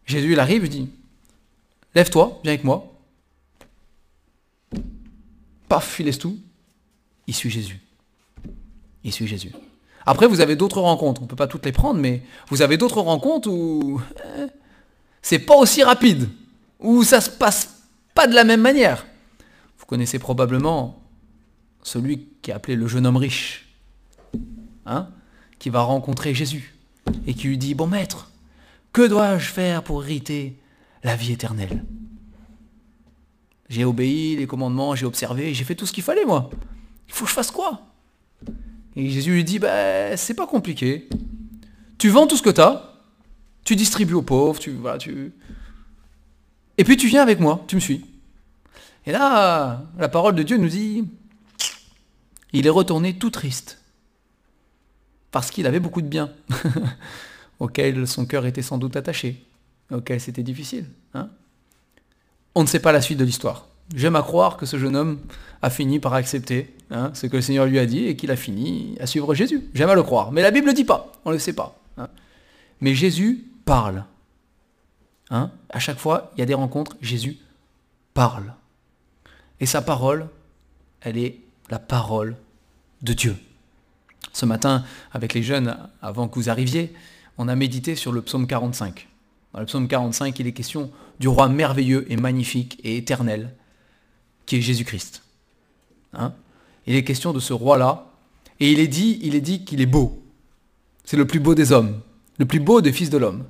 Jésus 0.05 0.33
il 0.33 0.39
arrive, 0.39 0.65
il 0.65 0.69
dit 0.69 0.89
Lève-toi, 1.95 2.39
viens 2.43 2.53
avec 2.53 2.63
moi. 2.63 2.87
Paf, 5.67 5.99
il 5.99 6.05
laisse 6.05 6.19
tout. 6.19 6.37
Il 7.27 7.35
suit 7.35 7.49
Jésus. 7.49 7.79
Il 9.03 9.11
suit 9.11 9.27
Jésus. 9.27 9.51
Après, 10.05 10.27
vous 10.27 10.41
avez 10.41 10.55
d'autres 10.55 10.81
rencontres. 10.81 11.21
On 11.21 11.25
ne 11.25 11.29
peut 11.29 11.35
pas 11.35 11.47
toutes 11.47 11.65
les 11.65 11.71
prendre, 11.71 11.99
mais 11.99 12.23
vous 12.49 12.61
avez 12.61 12.77
d'autres 12.77 13.01
rencontres 13.01 13.49
où 13.49 14.01
eh, 14.37 14.47
c'est 15.21 15.39
pas 15.39 15.55
aussi 15.55 15.83
rapide, 15.83 16.29
où 16.79 17.03
ça 17.03 17.21
se 17.21 17.29
passe 17.29 17.81
pas 18.13 18.27
de 18.27 18.33
la 18.33 18.43
même 18.43 18.61
manière. 18.61 19.05
Vous 19.77 19.85
connaissez 19.85 20.17
probablement 20.17 21.00
celui 21.83 22.27
qui 22.41 22.51
est 22.51 22.53
appelé 22.53 22.75
le 22.75 22.87
jeune 22.87 23.05
homme 23.05 23.17
riche, 23.17 23.73
hein, 24.85 25.09
qui 25.59 25.69
va 25.69 25.81
rencontrer 25.81 26.33
Jésus 26.33 26.75
et 27.25 27.33
qui 27.33 27.47
lui 27.47 27.57
dit, 27.57 27.73
bon 27.73 27.87
maître, 27.87 28.31
que 28.93 29.07
dois-je 29.07 29.49
faire 29.49 29.83
pour 29.83 30.03
hériter 30.03 30.57
la 31.03 31.15
vie 31.15 31.31
éternelle? 31.31 31.83
J'ai 33.69 33.85
obéi 33.85 34.35
les 34.35 34.47
commandements, 34.47 34.95
j'ai 34.95 35.05
observé, 35.05 35.53
j'ai 35.53 35.63
fait 35.63 35.75
tout 35.75 35.85
ce 35.85 35.93
qu'il 35.93 36.03
fallait 36.03 36.25
moi. 36.25 36.49
Il 37.07 37.13
faut 37.13 37.25
que 37.25 37.29
je 37.29 37.35
fasse 37.35 37.51
quoi? 37.51 37.87
Et 38.95 39.09
Jésus 39.09 39.31
lui 39.31 39.43
dit, 39.43 39.59
ben 39.59 40.17
c'est 40.17 40.33
pas 40.33 40.47
compliqué. 40.47 41.07
Tu 41.97 42.09
vends 42.09 42.27
tout 42.27 42.35
ce 42.35 42.41
que 42.41 42.49
tu 42.49 42.59
as, 42.59 42.99
tu 43.63 43.75
distribues 43.75 44.15
aux 44.15 44.21
pauvres, 44.21 44.59
tu, 44.59 44.71
voilà, 44.71 44.97
tu... 44.97 45.31
Et 46.77 46.83
puis 46.83 46.97
tu 46.97 47.07
viens 47.07 47.21
avec 47.21 47.39
moi, 47.39 47.63
tu 47.67 47.75
me 47.75 47.79
suis. 47.79 48.05
Et 49.05 49.11
là, 49.11 49.83
la 49.97 50.09
parole 50.09 50.35
de 50.35 50.43
Dieu 50.43 50.57
nous 50.57 50.67
dit, 50.67 51.05
il 52.53 52.67
est 52.67 52.71
retourné 52.71 53.17
tout 53.17 53.29
triste, 53.29 53.79
parce 55.31 55.51
qu'il 55.51 55.67
avait 55.67 55.79
beaucoup 55.79 56.01
de 56.01 56.07
biens, 56.07 56.31
auxquels 57.59 58.07
son 58.07 58.25
cœur 58.25 58.45
était 58.45 58.61
sans 58.61 58.77
doute 58.77 58.95
attaché, 58.95 59.43
auxquels 59.91 60.19
c'était 60.19 60.43
difficile. 60.43 60.85
Hein. 61.13 61.29
On 62.55 62.63
ne 62.63 62.67
sait 62.67 62.79
pas 62.79 62.91
la 62.91 63.01
suite 63.01 63.17
de 63.17 63.23
l'histoire. 63.23 63.67
J'aime 63.95 64.15
à 64.15 64.21
croire 64.21 64.57
que 64.57 64.65
ce 64.65 64.77
jeune 64.77 64.95
homme 64.95 65.19
a 65.61 65.69
fini 65.69 65.99
par 65.99 66.13
accepter 66.13 66.73
hein, 66.91 67.11
ce 67.13 67.27
que 67.27 67.37
le 67.37 67.41
Seigneur 67.41 67.65
lui 67.65 67.79
a 67.79 67.85
dit 67.85 68.05
et 68.05 68.15
qu'il 68.15 68.31
a 68.31 68.35
fini 68.35 68.97
à 68.99 69.05
suivre 69.05 69.33
Jésus. 69.33 69.69
J'aime 69.73 69.89
à 69.89 69.95
le 69.95 70.03
croire. 70.03 70.31
Mais 70.31 70.41
la 70.41 70.51
Bible 70.51 70.67
ne 70.67 70.73
dit 70.73 70.85
pas, 70.85 71.11
on 71.25 71.29
ne 71.29 71.35
le 71.35 71.39
sait 71.39 71.53
pas. 71.53 71.77
Hein. 71.97 72.07
Mais 72.79 72.95
Jésus 72.95 73.45
parle. 73.65 74.05
à 75.29 75.79
chaque 75.79 75.99
fois, 75.99 76.31
il 76.35 76.39
y 76.39 76.43
a 76.43 76.45
des 76.45 76.53
rencontres, 76.53 76.95
Jésus 77.01 77.37
parle. 78.13 78.53
Et 79.59 79.65
sa 79.65 79.81
parole, 79.81 80.27
elle 81.01 81.17
est 81.17 81.39
la 81.71 81.79
parole 81.79 82.35
de 83.01 83.13
Dieu. 83.13 83.35
Ce 84.33 84.45
matin, 84.45 84.83
avec 85.11 85.33
les 85.33 85.41
jeunes, 85.41 85.77
avant 86.01 86.27
que 86.27 86.35
vous 86.35 86.49
arriviez, 86.49 86.93
on 87.37 87.47
a 87.47 87.55
médité 87.55 87.95
sur 87.95 88.11
le 88.11 88.21
psaume 88.21 88.45
45. 88.45 89.07
Dans 89.53 89.59
le 89.59 89.65
psaume 89.65 89.87
45, 89.87 90.37
il 90.39 90.47
est 90.47 90.51
question 90.51 90.91
du 91.19 91.27
roi 91.27 91.49
merveilleux 91.49 92.05
et 92.11 92.17
magnifique 92.17 92.79
et 92.83 92.97
éternel, 92.97 93.53
qui 94.45 94.57
est 94.57 94.61
Jésus-Christ. 94.61 95.23
Hein? 96.13 96.33
il 96.85 96.95
est 96.95 97.03
question 97.03 97.31
de 97.31 97.39
ce 97.39 97.53
roi-là. 97.53 98.07
Et 98.59 98.71
il 98.71 98.79
est 98.79 98.87
dit, 98.87 99.19
il 99.23 99.33
est 99.33 99.41
dit 99.41 99.63
qu'il 99.63 99.81
est 99.81 99.87
beau. 99.87 100.21
C'est 101.03 101.17
le 101.17 101.25
plus 101.25 101.39
beau 101.39 101.55
des 101.55 101.71
hommes, 101.71 102.01
le 102.37 102.45
plus 102.45 102.59
beau 102.59 102.81
des 102.81 102.91
fils 102.91 103.09
de 103.09 103.17
l'homme. 103.17 103.45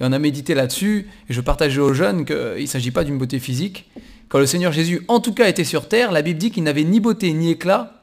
Et 0.00 0.04
on 0.04 0.12
a 0.12 0.18
médité 0.18 0.54
là-dessus, 0.54 1.08
et 1.28 1.32
je 1.32 1.40
partageais 1.40 1.80
aux 1.80 1.94
jeunes 1.94 2.24
qu'il 2.24 2.36
ne 2.60 2.66
s'agit 2.66 2.90
pas 2.90 3.04
d'une 3.04 3.18
beauté 3.18 3.38
physique. 3.38 3.90
Quand 4.28 4.38
le 4.38 4.46
Seigneur 4.46 4.72
Jésus, 4.72 5.02
en 5.08 5.20
tout 5.20 5.32
cas, 5.32 5.48
était 5.48 5.64
sur 5.64 5.88
terre, 5.88 6.12
la 6.12 6.22
Bible 6.22 6.38
dit 6.38 6.50
qu'il 6.50 6.64
n'avait 6.64 6.84
ni 6.84 7.00
beauté 7.00 7.32
ni 7.32 7.50
éclat 7.50 8.02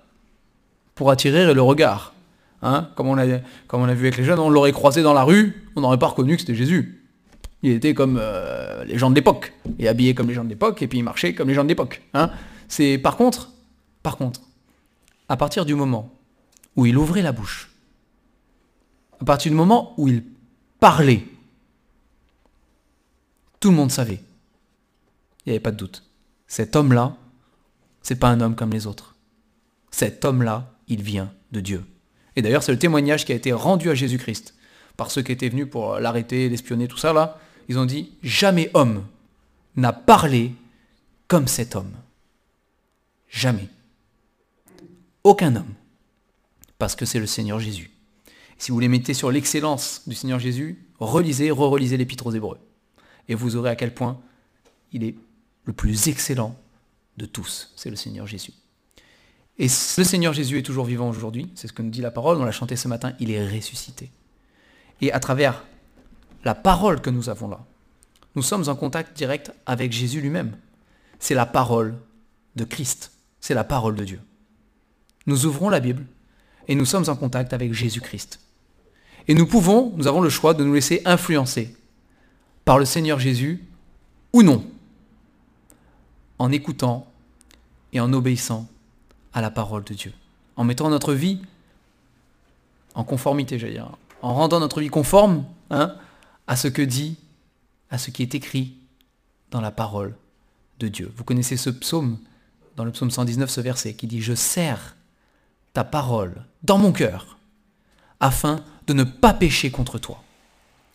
pour 0.96 1.12
attirer 1.12 1.54
le 1.54 1.62
regard. 1.62 2.14
Hein 2.62 2.90
comme, 2.96 3.08
on 3.08 3.18
a, 3.18 3.26
vu 3.26 4.08
avec 4.08 4.18
les 4.18 4.24
jeunes, 4.24 4.40
on 4.40 4.50
l'aurait 4.50 4.72
croisé 4.72 5.04
dans 5.04 5.14
la 5.14 5.24
rue, 5.24 5.68
on 5.76 5.82
n'aurait 5.82 6.00
pas 6.00 6.08
reconnu 6.08 6.36
que 6.36 6.42
c'était 6.42 6.56
Jésus. 6.56 7.02
Il 7.62 7.72
était 7.72 7.94
comme 7.94 8.18
euh, 8.20 8.86
les 8.86 8.98
gens 8.98 9.10
de 9.10 9.16
l'époque, 9.16 9.54
et 9.80 9.88
habillé 9.88 10.14
comme 10.14 10.30
les 10.30 10.34
gens 10.34 10.46
de 10.46 10.50
l'époque, 10.50 10.82
et 10.82 10.88
puis 10.88 11.00
il 11.00 11.04
marchait 11.04 11.34
comme 11.34 11.50
les 11.50 11.54
gens 11.54 11.64
de 11.64 11.70
l'époque. 11.70 12.02
Hein 12.14 12.32
par 13.04 13.18
contre, 13.18 13.52
par 14.02 14.18
contre, 14.18 14.42
à 15.30 15.38
partir 15.38 15.66
du 15.66 15.76
moment 15.76 16.12
où 16.76 16.86
il 16.86 16.98
ouvrait 16.98 17.22
la 17.22 17.32
bouche, 17.32 17.70
à 19.22 19.26
partir 19.26 19.52
du 19.52 19.58
moment 19.58 19.94
où 19.98 20.08
il 20.08 20.24
parlait, 20.80 21.26
tout 23.64 23.70
le 23.70 23.78
monde 23.78 23.94
savait. 23.94 24.20
Il 25.46 25.50
n'y 25.50 25.52
avait 25.54 25.62
pas 25.62 25.72
de 25.72 25.78
doute. 25.78 26.04
Cet 26.48 26.76
homme-là, 26.76 27.16
c'est 28.02 28.18
pas 28.18 28.28
un 28.28 28.42
homme 28.42 28.58
comme 28.58 28.72
les 28.72 28.88
autres. 28.88 29.16
Cet 29.90 30.26
homme-là, 30.26 30.74
il 30.90 31.02
vient 31.02 31.32
de 31.54 31.62
Dieu. 31.62 31.86
Et 32.36 32.42
d'ailleurs, 32.42 32.62
c'est 32.62 32.74
le 32.74 32.78
témoignage 32.78 33.24
qui 33.24 33.32
a 33.32 33.36
été 33.36 33.54
rendu 33.54 33.90
à 33.90 33.96
Jésus-Christ 33.96 34.54
par 34.98 35.12
ceux 35.12 35.22
qui 35.22 35.32
étaient 35.32 35.48
venus 35.48 35.70
pour 35.70 35.98
l'arrêter, 35.98 36.50
l'espionner, 36.50 36.90
tout 36.90 36.98
ça 36.98 37.14
là. 37.14 37.40
Ils 37.70 37.80
ont 37.80 37.86
dit 37.86 38.12
jamais 38.22 38.70
homme 38.74 39.06
n'a 39.78 39.94
parlé 39.94 40.52
comme 41.30 41.48
cet 41.48 41.78
homme. 41.78 41.94
Jamais. 43.30 43.70
Aucun 45.24 45.56
homme. 45.56 45.74
Parce 46.80 46.98
que 46.98 47.06
c'est 47.06 47.20
le 47.20 47.28
Seigneur 47.28 47.62
Jésus. 47.62 47.92
Si 48.58 48.74
vous 48.74 48.80
les 48.82 48.90
mettez 48.90 49.14
sur 49.14 49.32
l'excellence 49.32 50.02
du 50.06 50.16
Seigneur 50.16 50.40
Jésus, 50.40 50.86
relisez, 51.00 51.50
re-relisez 51.50 51.96
l'Épître 51.96 52.28
aux 52.28 52.34
Hébreux. 52.34 52.60
Et 53.28 53.36
vous 53.36 53.56
aurez 53.56 53.70
à 53.70 53.76
quel 53.76 53.94
point 53.94 54.20
il 54.92 55.04
est 55.04 55.16
le 55.66 55.74
plus 55.74 56.08
excellent 56.08 56.56
de 57.18 57.26
tous. 57.26 57.72
C'est 57.76 57.90
le 57.90 57.96
Seigneur 57.96 58.28
Jésus. 58.28 58.54
Et 59.58 59.66
le 59.66 60.04
Seigneur 60.04 60.34
Jésus 60.34 60.58
est 60.58 60.64
toujours 60.64 60.86
vivant 60.86 61.10
aujourd'hui. 61.10 61.52
C'est 61.56 61.68
ce 61.68 61.74
que 61.74 61.82
nous 61.82 61.92
dit 61.92 62.02
la 62.02 62.12
parole. 62.12 62.38
On 62.38 62.46
l'a 62.46 62.52
chanté 62.52 62.76
ce 62.76 62.88
matin. 62.88 63.14
Il 63.20 63.32
est 63.32 63.48
ressuscité. 63.48 64.12
Et 65.02 65.12
à 65.12 65.20
travers 65.20 65.64
la 66.44 66.56
parole 66.56 67.02
que 67.02 67.10
nous 67.10 67.30
avons 67.30 67.48
là, 67.48 67.66
nous 68.36 68.42
sommes 68.42 68.68
en 68.68 68.76
contact 68.76 69.16
direct 69.16 69.52
avec 69.66 69.92
Jésus 69.92 70.22
lui-même. 70.22 70.58
C'est 71.20 71.36
la 71.36 71.46
parole 71.46 71.96
de 72.56 72.64
Christ. 72.64 73.12
C'est 73.40 73.54
la 73.54 73.64
parole 73.64 73.96
de 73.96 74.06
Dieu. 74.06 74.22
Nous 75.28 75.46
ouvrons 75.46 75.70
la 75.70 75.80
Bible 75.80 76.06
et 76.68 76.76
nous 76.76 76.86
sommes 76.86 77.08
en 77.08 77.16
contact 77.16 77.54
avec 77.54 77.74
Jésus-Christ. 77.74 78.40
Et 79.28 79.36
nous 79.36 79.46
pouvons, 79.46 79.94
nous 79.96 80.08
avons 80.08 80.22
le 80.22 80.30
choix 80.30 80.54
de 80.54 80.64
nous 80.64 80.74
laisser 80.74 81.02
influencer 81.06 81.76
par 82.66 82.80
le 82.80 82.86
Seigneur 82.86 83.20
Jésus 83.20 83.64
ou 84.32 84.44
non, 84.44 84.66
en 86.40 86.52
écoutant 86.52 87.08
et 87.92 88.00
en 88.00 88.12
obéissant 88.14 88.68
à 89.34 89.42
la 89.42 89.52
parole 89.52 89.84
de 89.84 89.94
Dieu, 89.94 90.14
en 90.56 90.64
mettant 90.64 90.90
notre 90.90 91.14
vie 91.14 91.40
en 92.96 93.04
conformité, 93.04 93.60
j'allais 93.60 93.74
dire, 93.74 93.90
en 94.22 94.34
rendant 94.34 94.60
notre 94.60 94.80
vie 94.80 94.90
conforme 94.90 95.46
hein, 95.70 95.96
à 96.48 96.56
ce 96.56 96.68
que 96.68 96.82
dit, 96.82 97.18
à 97.90 97.98
ce 97.98 98.12
qui 98.12 98.22
est 98.22 98.36
écrit 98.36 98.76
dans 99.52 99.62
la 99.62 99.72
parole 99.72 100.16
de 100.80 100.88
Dieu. 100.88 101.12
Vous 101.16 101.24
connaissez 101.24 101.58
ce 101.58 101.70
psaume, 101.70 102.18
dans 102.76 102.86
le 102.86 102.92
psaume 102.92 103.12
119, 103.12 103.50
ce 103.50 103.62
verset 103.62 103.94
qui 103.94 104.08
dit, 104.08 104.22
je 104.22 104.34
sers 104.34 104.96
ta 105.74 105.84
parole 105.84 106.46
dans 106.64 106.78
mon 106.78 106.92
cœur, 106.92 107.38
afin 108.20 108.64
de 108.88 108.94
ne 108.94 109.04
pas 109.04 109.34
pécher 109.34 109.72
contre 109.72 109.98
toi. 109.98 110.24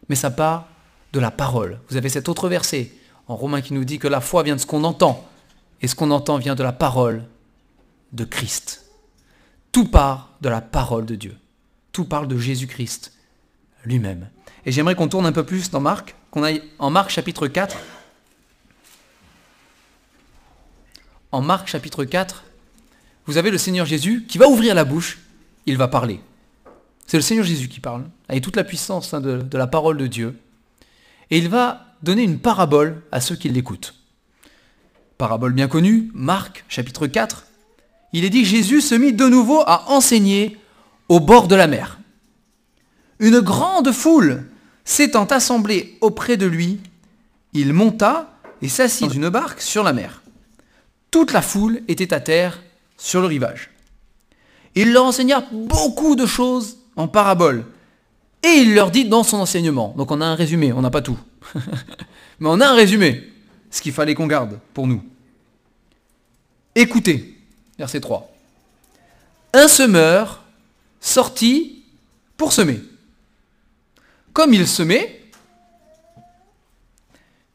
Mais 0.08 0.14
ça 0.14 0.30
part 0.30 0.68
de 1.12 1.20
la 1.20 1.30
parole. 1.30 1.80
Vous 1.88 1.96
avez 1.96 2.08
cet 2.08 2.28
autre 2.28 2.48
verset 2.48 2.92
en 3.26 3.36
Romain 3.36 3.60
qui 3.60 3.74
nous 3.74 3.84
dit 3.84 3.98
que 3.98 4.08
la 4.08 4.20
foi 4.20 4.42
vient 4.42 4.56
de 4.56 4.60
ce 4.60 4.66
qu'on 4.66 4.84
entend, 4.84 5.28
et 5.80 5.88
ce 5.88 5.94
qu'on 5.94 6.10
entend 6.10 6.38
vient 6.38 6.54
de 6.54 6.62
la 6.62 6.72
parole 6.72 7.24
de 8.12 8.24
Christ. 8.24 8.86
Tout 9.72 9.86
part 9.86 10.30
de 10.40 10.48
la 10.48 10.60
parole 10.60 11.06
de 11.06 11.14
Dieu. 11.14 11.36
Tout 11.92 12.04
parle 12.04 12.28
de 12.28 12.38
Jésus-Christ 12.38 13.12
lui-même. 13.84 14.28
Et 14.66 14.72
j'aimerais 14.72 14.94
qu'on 14.94 15.08
tourne 15.08 15.26
un 15.26 15.32
peu 15.32 15.44
plus 15.44 15.70
dans 15.70 15.80
Marc, 15.80 16.14
qu'on 16.30 16.42
aille 16.42 16.62
en 16.78 16.90
Marc 16.90 17.10
chapitre 17.10 17.46
4. 17.46 17.76
En 21.30 21.42
Marc 21.42 21.68
chapitre 21.68 22.04
4, 22.04 22.44
vous 23.26 23.36
avez 23.36 23.50
le 23.50 23.58
Seigneur 23.58 23.86
Jésus 23.86 24.24
qui 24.26 24.38
va 24.38 24.48
ouvrir 24.48 24.74
la 24.74 24.84
bouche, 24.84 25.18
il 25.66 25.76
va 25.76 25.86
parler. 25.86 26.20
C'est 27.06 27.18
le 27.18 27.22
Seigneur 27.22 27.44
Jésus 27.44 27.68
qui 27.68 27.80
parle, 27.80 28.04
avec 28.28 28.42
toute 28.42 28.56
la 28.56 28.64
puissance 28.64 29.12
hein, 29.14 29.20
de 29.20 29.58
la 29.58 29.66
parole 29.66 29.96
de 29.98 30.06
Dieu. 30.06 30.38
Et 31.30 31.38
il 31.38 31.48
va 31.48 31.86
donner 32.02 32.22
une 32.22 32.38
parabole 32.38 33.02
à 33.12 33.20
ceux 33.20 33.36
qui 33.36 33.48
l'écoutent. 33.48 33.94
Parabole 35.18 35.52
bien 35.52 35.68
connue, 35.68 36.10
Marc 36.14 36.64
chapitre 36.68 37.06
4. 37.06 37.46
Il 38.12 38.24
est 38.24 38.30
dit 38.30 38.44
Jésus 38.44 38.80
se 38.80 38.94
mit 38.94 39.12
de 39.12 39.26
nouveau 39.26 39.62
à 39.66 39.90
enseigner 39.90 40.56
au 41.08 41.20
bord 41.20 41.48
de 41.48 41.54
la 41.54 41.66
mer. 41.66 41.98
Une 43.18 43.40
grande 43.40 43.92
foule 43.92 44.46
s'étant 44.84 45.26
assemblée 45.26 45.98
auprès 46.00 46.36
de 46.36 46.46
lui, 46.46 46.80
il 47.52 47.72
monta 47.72 48.38
et 48.62 48.68
s'assit 48.68 49.08
dans 49.08 49.12
une 49.12 49.28
barque 49.28 49.60
sur 49.60 49.82
la 49.82 49.92
mer. 49.92 50.22
Toute 51.10 51.32
la 51.32 51.42
foule 51.42 51.82
était 51.88 52.14
à 52.14 52.20
terre 52.20 52.62
sur 52.96 53.20
le 53.20 53.26
rivage. 53.26 53.70
Il 54.74 54.92
leur 54.92 55.04
enseigna 55.04 55.44
beaucoup 55.52 56.14
de 56.14 56.26
choses 56.26 56.78
en 56.96 57.08
paraboles. 57.08 57.64
Et 58.42 58.48
il 58.48 58.74
leur 58.74 58.90
dit 58.90 59.04
dans 59.04 59.22
son 59.22 59.38
enseignement. 59.38 59.94
Donc 59.96 60.10
on 60.10 60.20
a 60.20 60.26
un 60.26 60.34
résumé, 60.34 60.72
on 60.72 60.80
n'a 60.80 60.90
pas 60.90 61.02
tout. 61.02 61.18
Mais 62.40 62.48
on 62.48 62.60
a 62.60 62.68
un 62.68 62.74
résumé. 62.74 63.32
Ce 63.70 63.82
qu'il 63.82 63.92
fallait 63.92 64.14
qu'on 64.14 64.26
garde 64.26 64.58
pour 64.72 64.86
nous. 64.86 65.02
Écoutez, 66.74 67.36
verset 67.78 68.00
3. 68.00 68.32
Un 69.52 69.68
semeur 69.68 70.44
sortit 71.00 71.84
pour 72.36 72.52
semer. 72.52 72.80
Comme 74.32 74.54
il 74.54 74.66
semait, 74.66 75.22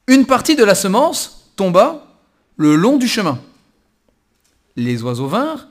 une 0.08 0.26
partie 0.26 0.56
de 0.56 0.64
la 0.64 0.76
semence 0.76 1.52
tomba 1.56 2.06
le 2.58 2.76
long 2.76 2.98
du 2.98 3.08
chemin 3.08 3.40
les 4.76 5.04
oiseaux 5.04 5.28
vinrent 5.28 5.68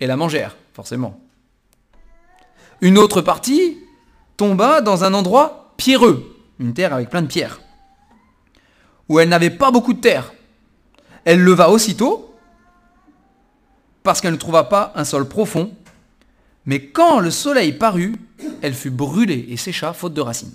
et 0.00 0.06
la 0.06 0.16
mangèrent, 0.16 0.56
forcément. 0.72 1.20
Une 2.80 2.98
autre 2.98 3.20
partie 3.20 3.78
tomba 4.36 4.80
dans 4.80 5.04
un 5.04 5.14
endroit 5.14 5.74
pierreux, 5.76 6.36
une 6.58 6.74
terre 6.74 6.92
avec 6.92 7.10
plein 7.10 7.22
de 7.22 7.26
pierres, 7.26 7.60
où 9.08 9.18
elle 9.20 9.28
n'avait 9.28 9.50
pas 9.50 9.70
beaucoup 9.70 9.92
de 9.92 10.00
terre. 10.00 10.32
Elle 11.24 11.40
leva 11.40 11.70
aussitôt, 11.70 12.34
parce 14.02 14.20
qu'elle 14.20 14.32
ne 14.32 14.38
trouva 14.38 14.64
pas 14.64 14.92
un 14.94 15.04
sol 15.04 15.26
profond, 15.28 15.72
mais 16.66 16.86
quand 16.86 17.20
le 17.20 17.30
soleil 17.30 17.72
parut, 17.72 18.16
elle 18.62 18.74
fut 18.74 18.90
brûlée 18.90 19.46
et 19.48 19.56
sécha 19.56 19.92
faute 19.92 20.14
de 20.14 20.20
racines. 20.20 20.54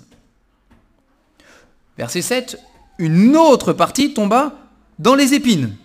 Verset 1.98 2.22
7, 2.22 2.58
une 2.98 3.36
autre 3.36 3.72
partie 3.72 4.14
tomba 4.14 4.54
dans 4.98 5.14
les 5.14 5.34
épines 5.34 5.76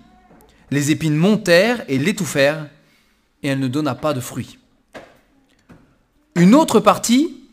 les 0.72 0.92
épines 0.92 1.16
montèrent 1.16 1.84
et 1.88 1.98
l'étouffèrent, 1.98 2.68
et 3.44 3.50
elle 3.50 3.60
ne 3.60 3.68
donna 3.68 3.96
pas 3.96 4.14
de 4.14 4.20
fruits. 4.20 4.58
Une 6.36 6.56
autre 6.56 6.80
partie 6.80 7.45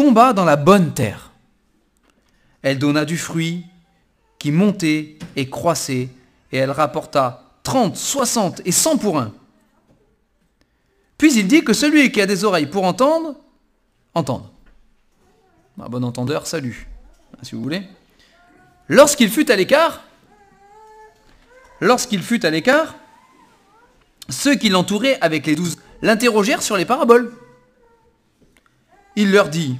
tomba 0.00 0.32
dans 0.32 0.46
la 0.46 0.56
bonne 0.56 0.94
terre. 0.94 1.30
Elle 2.62 2.78
donna 2.78 3.04
du 3.04 3.18
fruit 3.18 3.66
qui 4.38 4.50
montait 4.50 5.18
et 5.36 5.50
croissait, 5.50 6.08
et 6.52 6.56
elle 6.56 6.70
rapporta 6.70 7.50
30, 7.64 7.98
60 7.98 8.62
et 8.64 8.72
100 8.72 8.96
pour 8.96 9.18
un. 9.18 9.34
Puis 11.18 11.34
il 11.34 11.46
dit 11.46 11.62
que 11.62 11.74
celui 11.74 12.10
qui 12.12 12.22
a 12.22 12.24
des 12.24 12.44
oreilles 12.44 12.64
pour 12.64 12.84
entendre, 12.84 13.34
entende. 14.14 14.48
Un 15.78 15.88
bon 15.90 16.02
entendeur, 16.02 16.46
salut, 16.46 16.88
si 17.42 17.54
vous 17.54 17.62
voulez. 17.62 17.82
Lorsqu'il 18.88 19.28
fut 19.28 19.50
à 19.50 19.56
l'écart, 19.56 20.02
lorsqu'il 21.80 22.22
fut 22.22 22.46
à 22.46 22.50
l'écart, 22.50 22.94
ceux 24.30 24.54
qui 24.54 24.70
l'entouraient 24.70 25.20
avec 25.20 25.46
les 25.46 25.56
douze 25.56 25.76
l'interrogèrent 26.00 26.62
sur 26.62 26.78
les 26.78 26.86
paraboles. 26.86 27.34
Il 29.14 29.30
leur 29.30 29.50
dit, 29.50 29.78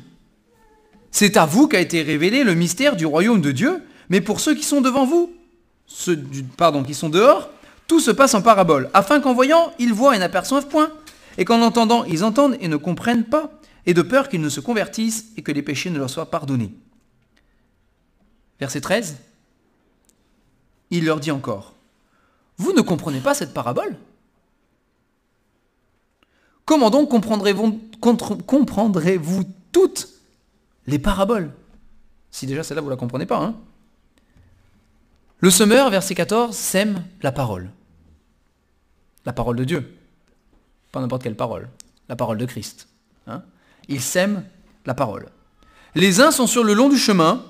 C'est 1.10 1.36
à 1.36 1.46
vous 1.46 1.68
qu'a 1.68 1.80
été 1.80 2.02
révélé 2.02 2.44
le 2.44 2.54
mystère 2.54 2.96
du 2.96 3.06
royaume 3.06 3.40
de 3.40 3.52
Dieu, 3.52 3.82
mais 4.08 4.20
pour 4.20 4.40
ceux 4.40 4.54
qui 4.54 4.64
sont 4.64 4.80
devant 4.80 5.04
vous, 5.04 5.32
ceux 5.86 6.22
pardon, 6.56 6.82
qui 6.82 6.94
sont 6.94 7.08
dehors, 7.08 7.50
tout 7.86 8.00
se 8.00 8.10
passe 8.10 8.34
en 8.34 8.42
parabole, 8.42 8.88
afin 8.94 9.20
qu'en 9.20 9.34
voyant, 9.34 9.72
ils 9.78 9.92
voient 9.92 10.14
et 10.14 10.18
n'aperçoivent 10.18 10.68
point, 10.68 10.92
et 11.38 11.44
qu'en 11.44 11.60
entendant, 11.62 12.04
ils 12.04 12.24
entendent 12.24 12.56
et 12.60 12.68
ne 12.68 12.76
comprennent 12.76 13.24
pas, 13.24 13.50
et 13.86 13.94
de 13.94 14.02
peur 14.02 14.28
qu'ils 14.28 14.40
ne 14.40 14.48
se 14.48 14.60
convertissent 14.60 15.26
et 15.36 15.42
que 15.42 15.52
les 15.52 15.62
péchés 15.62 15.90
ne 15.90 15.98
leur 15.98 16.10
soient 16.10 16.30
pardonnés. 16.30 16.72
Verset 18.60 18.80
13. 18.80 19.16
Il 20.90 21.04
leur 21.04 21.18
dit 21.18 21.30
encore, 21.30 21.74
vous 22.58 22.72
ne 22.72 22.82
comprenez 22.82 23.20
pas 23.20 23.34
cette 23.34 23.54
parabole? 23.54 23.96
Comment 26.66 26.90
donc 26.90 27.08
comprendrez-vous 27.08 27.80
toutes 29.72 30.08
les 30.86 30.98
paraboles 30.98 31.50
Si 32.30 32.46
déjà 32.46 32.62
celle-là, 32.62 32.82
vous 32.82 32.90
la 32.90 32.96
comprenez 32.96 33.26
pas. 33.26 33.38
Hein 33.38 33.54
le 35.42 35.50
semeur, 35.50 35.88
verset 35.88 36.14
14, 36.14 36.54
sème 36.54 37.02
la 37.22 37.32
parole. 37.32 37.70
La 39.24 39.32
parole 39.32 39.56
de 39.56 39.64
Dieu. 39.64 39.96
Pas 40.92 41.00
n'importe 41.00 41.22
quelle 41.22 41.36
parole. 41.36 41.68
La 42.08 42.16
parole 42.16 42.36
de 42.36 42.44
Christ. 42.44 42.88
Hein 43.26 43.42
il 43.88 44.02
sème 44.02 44.44
la 44.86 44.94
parole. 44.94 45.28
Les 45.94 46.20
uns 46.20 46.30
sont 46.30 46.46
sur 46.46 46.62
le 46.62 46.74
long 46.74 46.88
du 46.88 46.98
chemin, 46.98 47.44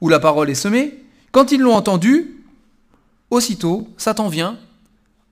où 0.00 0.08
la 0.08 0.20
parole 0.20 0.48
est 0.48 0.54
semée. 0.54 1.04
Quand 1.32 1.52
ils 1.52 1.60
l'ont 1.60 1.74
entendue, 1.74 2.44
aussitôt, 3.30 3.88
Satan 3.96 4.28
vient, 4.28 4.58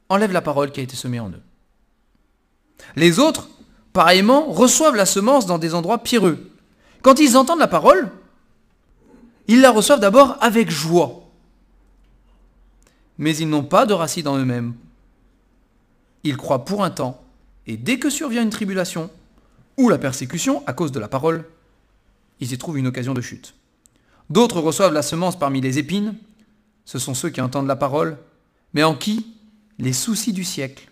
enlève 0.09 0.33
la 0.33 0.43
parole 0.43 0.73
qui 0.73 0.81
a 0.81 0.83
été 0.83 0.97
semée 0.97 1.21
en 1.21 1.31
eux. 1.31 1.43
Les 2.97 3.19
autres, 3.19 3.49
pareillement, 3.93 4.47
reçoivent 4.47 4.97
la 4.97 5.07
semence 5.07 5.47
dans 5.47 5.59
des 5.59 5.75
endroits 5.75 6.03
pierreux. 6.03 6.51
Quand 7.07 7.21
ils 7.21 7.37
entendent 7.37 7.61
la 7.61 7.69
parole, 7.69 8.11
ils 9.47 9.61
la 9.61 9.71
reçoivent 9.71 10.01
d'abord 10.01 10.37
avec 10.41 10.73
joie. 10.73 11.23
Mais 13.17 13.37
ils 13.37 13.49
n'ont 13.49 13.63
pas 13.63 13.87
de 13.87 13.93
racine 13.93 14.27
en 14.27 14.37
eux-mêmes. 14.37 14.75
Ils 16.25 16.37
croient 16.37 16.65
pour 16.65 16.83
un 16.83 16.91
temps, 16.91 17.23
et 17.69 17.77
dès 17.77 18.01
que 18.01 18.11
survient 18.11 18.43
une 18.43 18.51
tribulation 18.51 19.09
ou 19.77 19.89
la 19.89 19.99
persécution 19.99 20.65
à 20.67 20.73
cause 20.73 20.91
de 20.91 20.99
la 20.99 21.07
parole, 21.07 21.45
ils 22.41 22.53
y 22.53 22.59
trouvent 22.59 22.79
une 22.79 22.89
occasion 22.89 23.15
de 23.15 23.21
chute. 23.21 23.55
D'autres 24.29 24.59
reçoivent 24.59 24.93
la 24.93 25.03
semence 25.03 25.39
parmi 25.39 25.61
les 25.61 25.79
épines, 25.79 26.17
ce 26.85 26.99
sont 26.99 27.15
ceux 27.15 27.31
qui 27.31 27.41
entendent 27.41 27.69
la 27.69 27.77
parole, 27.77 28.19
mais 28.75 28.83
en 28.83 28.97
qui 28.97 29.33
les 29.79 29.93
soucis 29.93 30.33
du 30.33 30.43
siècle, 30.43 30.91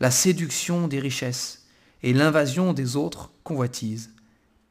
la 0.00 0.10
séduction 0.10 0.88
des 0.88 0.98
richesses 0.98 1.68
et 2.02 2.12
l'invasion 2.12 2.72
des 2.72 2.96
autres 2.96 3.30
convoitises 3.44 4.13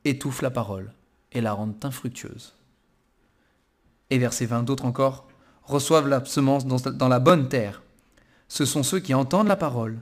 étouffent 0.05 0.41
la 0.41 0.51
parole 0.51 0.93
et 1.31 1.41
la 1.41 1.53
rendent 1.53 1.83
infructueuse. 1.83 2.53
Et 4.09 4.17
verset 4.17 4.45
20, 4.45 4.63
d'autres 4.63 4.85
encore 4.85 5.27
reçoivent 5.63 6.07
la 6.07 6.23
semence 6.25 6.65
dans 6.65 7.07
la 7.07 7.19
bonne 7.19 7.47
terre. 7.47 7.81
Ce 8.47 8.65
sont 8.65 8.83
ceux 8.83 8.99
qui 8.99 9.13
entendent 9.13 9.47
la 9.47 9.55
parole, 9.55 9.99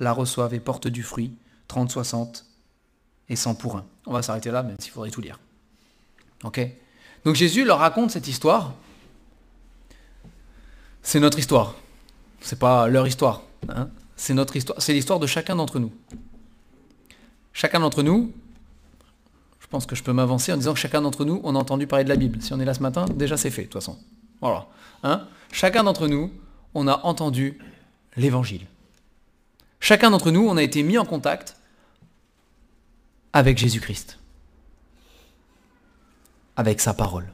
la 0.00 0.12
reçoivent 0.12 0.54
et 0.54 0.60
portent 0.60 0.88
du 0.88 1.02
fruit, 1.02 1.32
30, 1.68 1.90
60 1.90 2.44
et 3.28 3.36
100 3.36 3.54
pour 3.54 3.76
un. 3.76 3.84
On 4.06 4.12
va 4.12 4.22
s'arrêter 4.22 4.50
là, 4.50 4.62
même 4.62 4.76
s'il 4.78 4.90
faudrait 4.90 5.10
tout 5.10 5.20
lire. 5.20 5.38
Ok? 6.44 6.60
Donc 7.24 7.36
Jésus 7.36 7.64
leur 7.64 7.78
raconte 7.78 8.10
cette 8.10 8.26
histoire. 8.26 8.74
C'est 11.02 11.20
notre 11.20 11.38
histoire. 11.38 11.74
C'est 12.40 12.58
pas 12.58 12.88
leur 12.88 13.06
histoire. 13.06 13.42
Hein. 13.68 13.88
c'est 14.16 14.34
notre 14.34 14.56
histoire. 14.56 14.82
C'est 14.82 14.92
l'histoire 14.92 15.20
de 15.20 15.26
chacun 15.26 15.54
d'entre 15.54 15.78
nous. 15.78 15.92
Chacun 17.52 17.80
d'entre 17.80 18.02
nous, 18.02 18.32
pense 19.72 19.86
que 19.86 19.96
je 19.96 20.02
peux 20.02 20.12
m'avancer 20.12 20.52
en 20.52 20.58
disant 20.58 20.74
que 20.74 20.78
chacun 20.78 21.00
d'entre 21.00 21.24
nous, 21.24 21.40
on 21.44 21.56
a 21.56 21.58
entendu 21.58 21.86
parler 21.86 22.04
de 22.04 22.10
la 22.10 22.16
Bible. 22.16 22.42
Si 22.42 22.52
on 22.52 22.60
est 22.60 22.64
là 22.66 22.74
ce 22.74 22.82
matin, 22.82 23.06
déjà 23.06 23.38
c'est 23.38 23.50
fait, 23.50 23.62
de 23.62 23.66
toute 23.68 23.80
façon. 23.80 23.98
Voilà. 24.42 24.66
Hein? 25.02 25.26
Chacun 25.50 25.82
d'entre 25.82 26.08
nous, 26.08 26.30
on 26.74 26.86
a 26.86 27.00
entendu 27.04 27.58
l'évangile. 28.18 28.66
Chacun 29.80 30.10
d'entre 30.10 30.30
nous, 30.30 30.46
on 30.46 30.58
a 30.58 30.62
été 30.62 30.82
mis 30.82 30.98
en 30.98 31.06
contact 31.06 31.56
avec 33.32 33.56
Jésus-Christ 33.56 34.18
avec 36.54 36.82
sa 36.82 36.92
parole. 36.92 37.32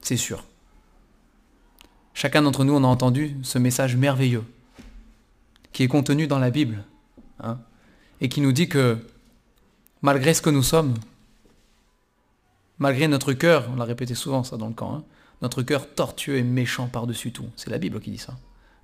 C'est 0.00 0.16
sûr. 0.16 0.44
Chacun 2.14 2.42
d'entre 2.42 2.64
nous, 2.64 2.74
on 2.74 2.82
a 2.82 2.88
entendu 2.88 3.36
ce 3.44 3.58
message 3.58 3.96
merveilleux 3.96 4.44
qui 5.72 5.84
est 5.84 5.88
contenu 5.88 6.26
dans 6.26 6.40
la 6.40 6.50
Bible 6.50 6.82
hein, 7.38 7.60
et 8.20 8.28
qui 8.28 8.40
nous 8.40 8.50
dit 8.50 8.68
que 8.68 8.98
malgré 10.04 10.34
ce 10.34 10.42
que 10.42 10.50
nous 10.50 10.62
sommes, 10.62 10.94
malgré 12.78 13.08
notre 13.08 13.32
cœur, 13.32 13.68
on 13.72 13.76
l'a 13.76 13.84
répété 13.84 14.14
souvent 14.14 14.44
ça 14.44 14.58
dans 14.58 14.68
le 14.68 14.74
camp, 14.74 14.94
hein, 14.94 15.02
notre 15.40 15.62
cœur 15.62 15.88
tortueux 15.94 16.36
et 16.36 16.42
méchant 16.42 16.88
par-dessus 16.88 17.32
tout, 17.32 17.46
c'est 17.56 17.70
la 17.70 17.78
Bible 17.78 17.98
qui 18.00 18.10
dit 18.10 18.18
ça, 18.18 18.34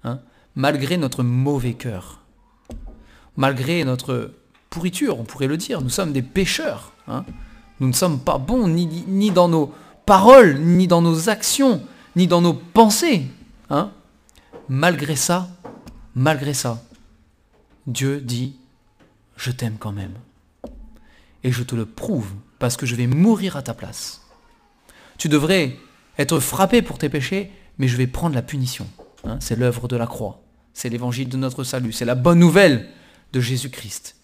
hein, 0.02 0.20
malgré 0.56 0.96
notre 0.96 1.22
mauvais 1.22 1.74
cœur, 1.74 2.22
malgré 3.36 3.84
notre 3.84 4.32
pourriture, 4.70 5.20
on 5.20 5.24
pourrait 5.24 5.46
le 5.46 5.58
dire, 5.58 5.82
nous 5.82 5.90
sommes 5.90 6.12
des 6.12 6.22
pécheurs. 6.22 6.92
Nous 7.80 7.88
ne 7.88 7.92
sommes 7.92 8.20
pas 8.20 8.38
bons 8.38 8.68
ni, 8.68 8.86
ni 8.86 9.30
dans 9.30 9.48
nos 9.48 9.74
paroles, 10.06 10.58
ni 10.58 10.86
dans 10.86 11.02
nos 11.02 11.28
actions, 11.28 11.82
ni 12.16 12.28
dans 12.28 12.40
nos 12.40 12.54
pensées. 12.54 13.26
Hein 13.68 13.90
malgré 14.68 15.16
ça, 15.16 15.48
malgré 16.14 16.54
ça, 16.54 16.82
Dieu 17.86 18.20
dit, 18.20 18.54
je 19.36 19.50
t'aime 19.50 19.76
quand 19.78 19.92
même. 19.92 20.14
Et 21.42 21.52
je 21.52 21.62
te 21.62 21.74
le 21.74 21.86
prouve 21.86 22.32
parce 22.58 22.76
que 22.76 22.86
je 22.86 22.94
vais 22.94 23.06
mourir 23.06 23.56
à 23.56 23.62
ta 23.62 23.74
place. 23.74 24.22
Tu 25.18 25.28
devrais 25.28 25.76
être 26.18 26.40
frappé 26.40 26.82
pour 26.82 26.98
tes 26.98 27.08
péchés, 27.08 27.50
mais 27.78 27.88
je 27.88 27.96
vais 27.96 28.06
prendre 28.06 28.34
la 28.34 28.42
punition. 28.42 28.86
Hein 29.24 29.38
c'est 29.40 29.56
l'œuvre 29.56 29.88
de 29.88 29.96
la 29.96 30.06
croix. 30.06 30.42
C'est 30.74 30.88
l'évangile 30.88 31.28
de 31.28 31.36
notre 31.36 31.64
salut. 31.64 31.92
C'est 31.92 32.04
la 32.04 32.14
bonne 32.14 32.38
nouvelle 32.38 32.88
de 33.32 33.40
Jésus-Christ. 33.40 34.16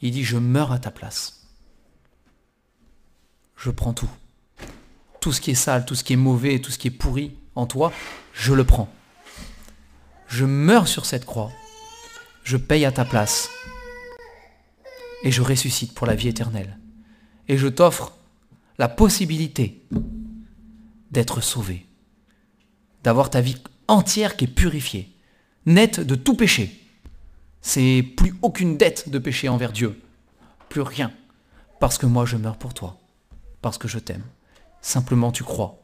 Il 0.00 0.10
dit, 0.10 0.24
je 0.24 0.36
meurs 0.36 0.72
à 0.72 0.78
ta 0.78 0.90
place 0.90 1.42
je 3.62 3.70
prends 3.70 3.92
tout. 3.92 4.10
Tout 5.20 5.32
ce 5.32 5.40
qui 5.40 5.52
est 5.52 5.54
sale, 5.54 5.84
tout 5.84 5.94
ce 5.94 6.02
qui 6.02 6.14
est 6.14 6.16
mauvais, 6.16 6.58
tout 6.58 6.72
ce 6.72 6.78
qui 6.78 6.88
est 6.88 6.92
pourri 6.92 7.36
en 7.54 7.66
toi, 7.66 7.92
je 8.32 8.52
le 8.54 8.64
prends. 8.64 8.92
Je 10.26 10.44
meurs 10.44 10.88
sur 10.88 11.06
cette 11.06 11.24
croix. 11.24 11.50
Je 12.42 12.56
paye 12.56 12.84
à 12.84 12.90
ta 12.90 13.04
place. 13.04 13.48
Et 15.22 15.30
je 15.30 15.42
ressuscite 15.42 15.94
pour 15.94 16.06
la 16.06 16.14
vie 16.14 16.28
éternelle. 16.28 16.78
Et 17.48 17.56
je 17.56 17.68
t'offre 17.68 18.12
la 18.78 18.88
possibilité 18.88 19.82
d'être 21.10 21.40
sauvé. 21.40 21.86
D'avoir 23.04 23.30
ta 23.30 23.40
vie 23.40 23.56
entière 23.88 24.36
qui 24.36 24.44
est 24.44 24.48
purifiée, 24.48 25.14
nette 25.66 26.00
de 26.00 26.14
tout 26.14 26.36
péché. 26.36 26.80
C'est 27.60 28.02
plus 28.16 28.34
aucune 28.42 28.76
dette 28.76 29.08
de 29.08 29.18
péché 29.18 29.48
envers 29.48 29.72
Dieu. 29.72 30.00
Plus 30.68 30.80
rien. 30.80 31.12
Parce 31.78 31.98
que 31.98 32.06
moi 32.06 32.26
je 32.26 32.36
meurs 32.36 32.56
pour 32.56 32.74
toi 32.74 32.98
parce 33.62 33.78
que 33.78 33.88
je 33.88 33.98
t'aime. 33.98 34.24
Simplement 34.82 35.32
tu 35.32 35.44
crois. 35.44 35.78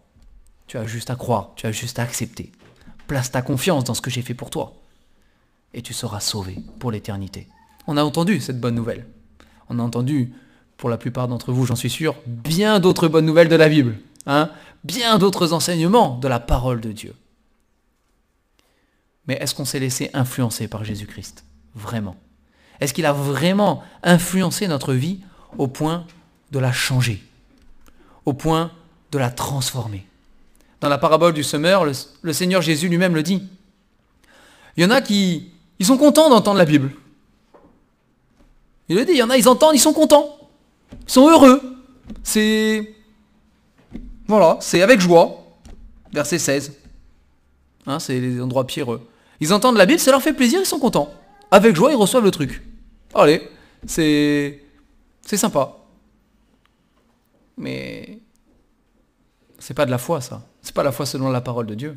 Tu 0.66 0.76
as 0.76 0.84
juste 0.84 1.08
à 1.08 1.16
croire, 1.16 1.52
tu 1.56 1.66
as 1.66 1.72
juste 1.72 1.98
à 1.98 2.02
accepter. 2.02 2.52
Place 3.06 3.30
ta 3.30 3.40
confiance 3.40 3.84
dans 3.84 3.94
ce 3.94 4.02
que 4.02 4.10
j'ai 4.10 4.20
fait 4.20 4.34
pour 4.34 4.50
toi. 4.50 4.74
Et 5.72 5.80
tu 5.80 5.94
seras 5.94 6.20
sauvé 6.20 6.58
pour 6.78 6.90
l'éternité. 6.90 7.48
On 7.86 7.96
a 7.96 8.02
entendu 8.02 8.40
cette 8.40 8.60
bonne 8.60 8.74
nouvelle. 8.74 9.06
On 9.68 9.78
a 9.78 9.82
entendu, 9.82 10.32
pour 10.76 10.88
la 10.88 10.96
plupart 10.96 11.28
d'entre 11.28 11.52
vous, 11.52 11.66
j'en 11.66 11.76
suis 11.76 11.90
sûr, 11.90 12.14
bien 12.26 12.80
d'autres 12.80 13.08
bonnes 13.08 13.26
nouvelles 13.26 13.48
de 13.48 13.56
la 13.56 13.68
Bible. 13.68 13.98
Hein 14.26 14.50
bien 14.84 15.18
d'autres 15.18 15.52
enseignements 15.52 16.18
de 16.18 16.28
la 16.28 16.40
parole 16.40 16.80
de 16.80 16.92
Dieu. 16.92 17.14
Mais 19.26 19.34
est-ce 19.40 19.54
qu'on 19.54 19.64
s'est 19.64 19.80
laissé 19.80 20.10
influencer 20.14 20.68
par 20.68 20.84
Jésus-Christ 20.84 21.44
Vraiment? 21.74 22.16
Est-ce 22.80 22.94
qu'il 22.94 23.06
a 23.06 23.12
vraiment 23.12 23.82
influencé 24.02 24.68
notre 24.68 24.94
vie 24.94 25.20
au 25.58 25.66
point 25.66 26.06
de 26.52 26.58
la 26.58 26.72
changer 26.72 27.22
au 28.28 28.34
point 28.34 28.70
de 29.10 29.18
la 29.18 29.30
transformer? 29.30 30.06
Dans 30.82 30.90
la 30.90 30.98
parabole 30.98 31.32
du 31.32 31.42
semeur, 31.42 31.84
le, 31.84 32.32
Seigneur 32.32 32.60
Jésus 32.60 32.88
lui-même 32.88 33.14
le 33.14 33.22
dit. 33.22 33.42
Il 34.76 34.82
y 34.82 34.86
en 34.86 34.90
a 34.90 35.00
qui 35.00 35.50
ils 35.78 35.86
sont 35.86 35.96
contents 35.96 36.28
d'entendre 36.28 36.58
la 36.58 36.64
Bible. 36.64 36.92
Il 38.88 38.96
le 38.96 39.04
dit, 39.04 39.12
il 39.12 39.18
y 39.18 39.22
en 39.22 39.30
a, 39.30 39.36
ils 39.36 39.48
entendent, 39.48 39.74
ils 39.74 39.80
sont 39.80 39.92
contents. 39.92 40.38
Ils 41.06 41.12
sont 41.12 41.28
heureux. 41.28 41.60
C'est... 42.22 42.94
Voilà, 44.26 44.58
c'est 44.60 44.82
avec 44.82 45.00
joie. 45.00 45.44
Verset 46.12 46.38
16. 46.38 46.72
Hein, 47.86 47.98
c'est 47.98 48.18
les 48.18 48.40
endroits 48.40 48.66
pierreux. 48.66 49.06
Ils 49.40 49.52
entendent 49.52 49.76
la 49.76 49.86
Bible, 49.86 50.00
ça 50.00 50.10
leur 50.10 50.22
fait 50.22 50.32
plaisir, 50.32 50.60
ils 50.60 50.66
sont 50.66 50.78
contents. 50.78 51.12
Avec 51.50 51.76
joie, 51.76 51.92
ils 51.92 51.96
reçoivent 51.96 52.24
le 52.24 52.30
truc. 52.30 52.62
Allez, 53.14 53.42
c'est... 53.86 54.62
C'est 55.22 55.36
sympa. 55.36 55.76
Mais 57.58 58.20
c'est 59.58 59.74
pas 59.74 59.84
de 59.84 59.90
la 59.90 59.98
foi, 59.98 60.20
ça. 60.20 60.46
C'est 60.62 60.74
pas 60.74 60.82
la 60.82 60.92
foi 60.92 61.04
selon 61.04 61.30
la 61.30 61.42
parole 61.42 61.66
de 61.66 61.74
Dieu. 61.74 61.96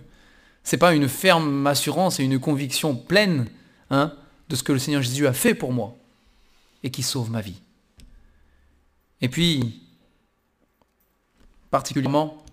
C'est 0.63 0.77
pas 0.77 0.93
une 0.93 1.07
ferme 1.07 1.65
assurance 1.67 2.19
et 2.19 2.23
une 2.23 2.39
conviction 2.39 2.95
pleine 2.95 3.47
hein, 3.89 4.13
de 4.49 4.55
ce 4.55 4.63
que 4.63 4.73
le 4.73 4.79
Seigneur 4.79 5.01
Jésus 5.01 5.27
a 5.27 5.33
fait 5.33 5.55
pour 5.55 5.71
moi 5.71 5.95
et 6.83 6.91
qui 6.91 7.03
sauve 7.03 7.29
ma 7.31 7.41
vie. 7.41 7.61
Et 9.21 9.29
puis, 9.29 9.83
particulièrement, 11.69 12.43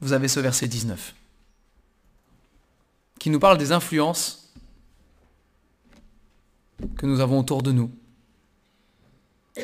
vous 0.00 0.12
avez 0.12 0.28
ce 0.28 0.40
verset 0.40 0.68
19 0.68 1.14
qui 3.18 3.30
nous 3.30 3.40
parle 3.40 3.56
des 3.56 3.72
influences 3.72 4.52
que 6.98 7.06
nous 7.06 7.20
avons 7.20 7.38
autour 7.38 7.62
de 7.62 7.72
nous. 7.72 7.90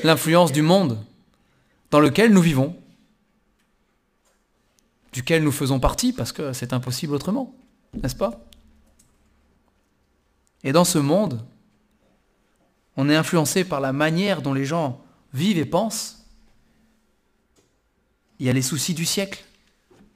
L'influence 0.02 0.52
du 0.52 0.62
monde 0.62 1.04
dans 1.90 2.00
lequel 2.00 2.32
nous 2.32 2.40
vivons, 2.40 2.74
duquel 5.12 5.42
nous 5.42 5.52
faisons 5.52 5.80
partie, 5.80 6.12
parce 6.12 6.32
que 6.32 6.52
c'est 6.52 6.72
impossible 6.72 7.14
autrement, 7.14 7.54
n'est-ce 8.00 8.16
pas? 8.16 8.40
Et 10.62 10.72
dans 10.72 10.84
ce 10.84 10.98
monde, 10.98 11.44
on 13.00 13.08
est 13.08 13.16
influencé 13.16 13.64
par 13.64 13.80
la 13.80 13.94
manière 13.94 14.42
dont 14.42 14.52
les 14.52 14.66
gens 14.66 15.00
vivent 15.32 15.56
et 15.56 15.64
pensent. 15.64 16.26
Il 18.38 18.44
y 18.44 18.50
a 18.50 18.52
les 18.52 18.60
soucis 18.60 18.92
du 18.92 19.06
siècle. 19.06 19.42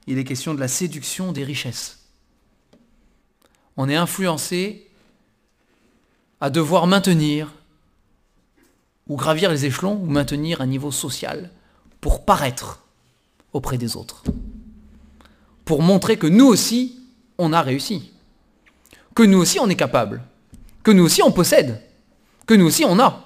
Il 0.07 0.19
est 0.19 0.25
question 0.25 0.53
de 0.53 0.61
la 0.61 0.69
séduction 0.69 1.33
des 1.33 1.45
richesses. 1.45 2.01
On 3.79 3.89
est 3.89 3.97
influencé 3.97 4.91
à 6.43 6.51
devoir 6.51 6.87
maintenir 6.87 7.55
ou 9.09 9.17
gravir 9.17 9.51
les 9.51 9.65
échelons 9.65 9.95
ou 9.95 10.05
maintenir 10.05 10.61
un 10.61 10.67
niveau 10.67 10.91
social 10.91 11.51
pour 12.03 12.27
paraître 12.27 12.85
auprès 13.55 13.79
des 13.79 13.97
autres. 13.97 14.25
Pour 15.65 15.81
montrer 15.81 16.19
que 16.19 16.27
nous 16.27 16.47
aussi, 16.47 17.01
on 17.39 17.55
a 17.55 17.63
réussi. 17.63 18.13
Que 19.15 19.23
nous 19.23 19.39
aussi, 19.39 19.59
on 19.59 19.71
est 19.71 19.75
capable. 19.75 20.23
Que 20.83 20.91
nous 20.91 21.05
aussi, 21.05 21.23
on 21.23 21.33
possède. 21.33 21.81
Que 22.47 22.55
nous 22.55 22.67
aussi, 22.67 22.85
on 22.85 22.99
a. 22.99 23.25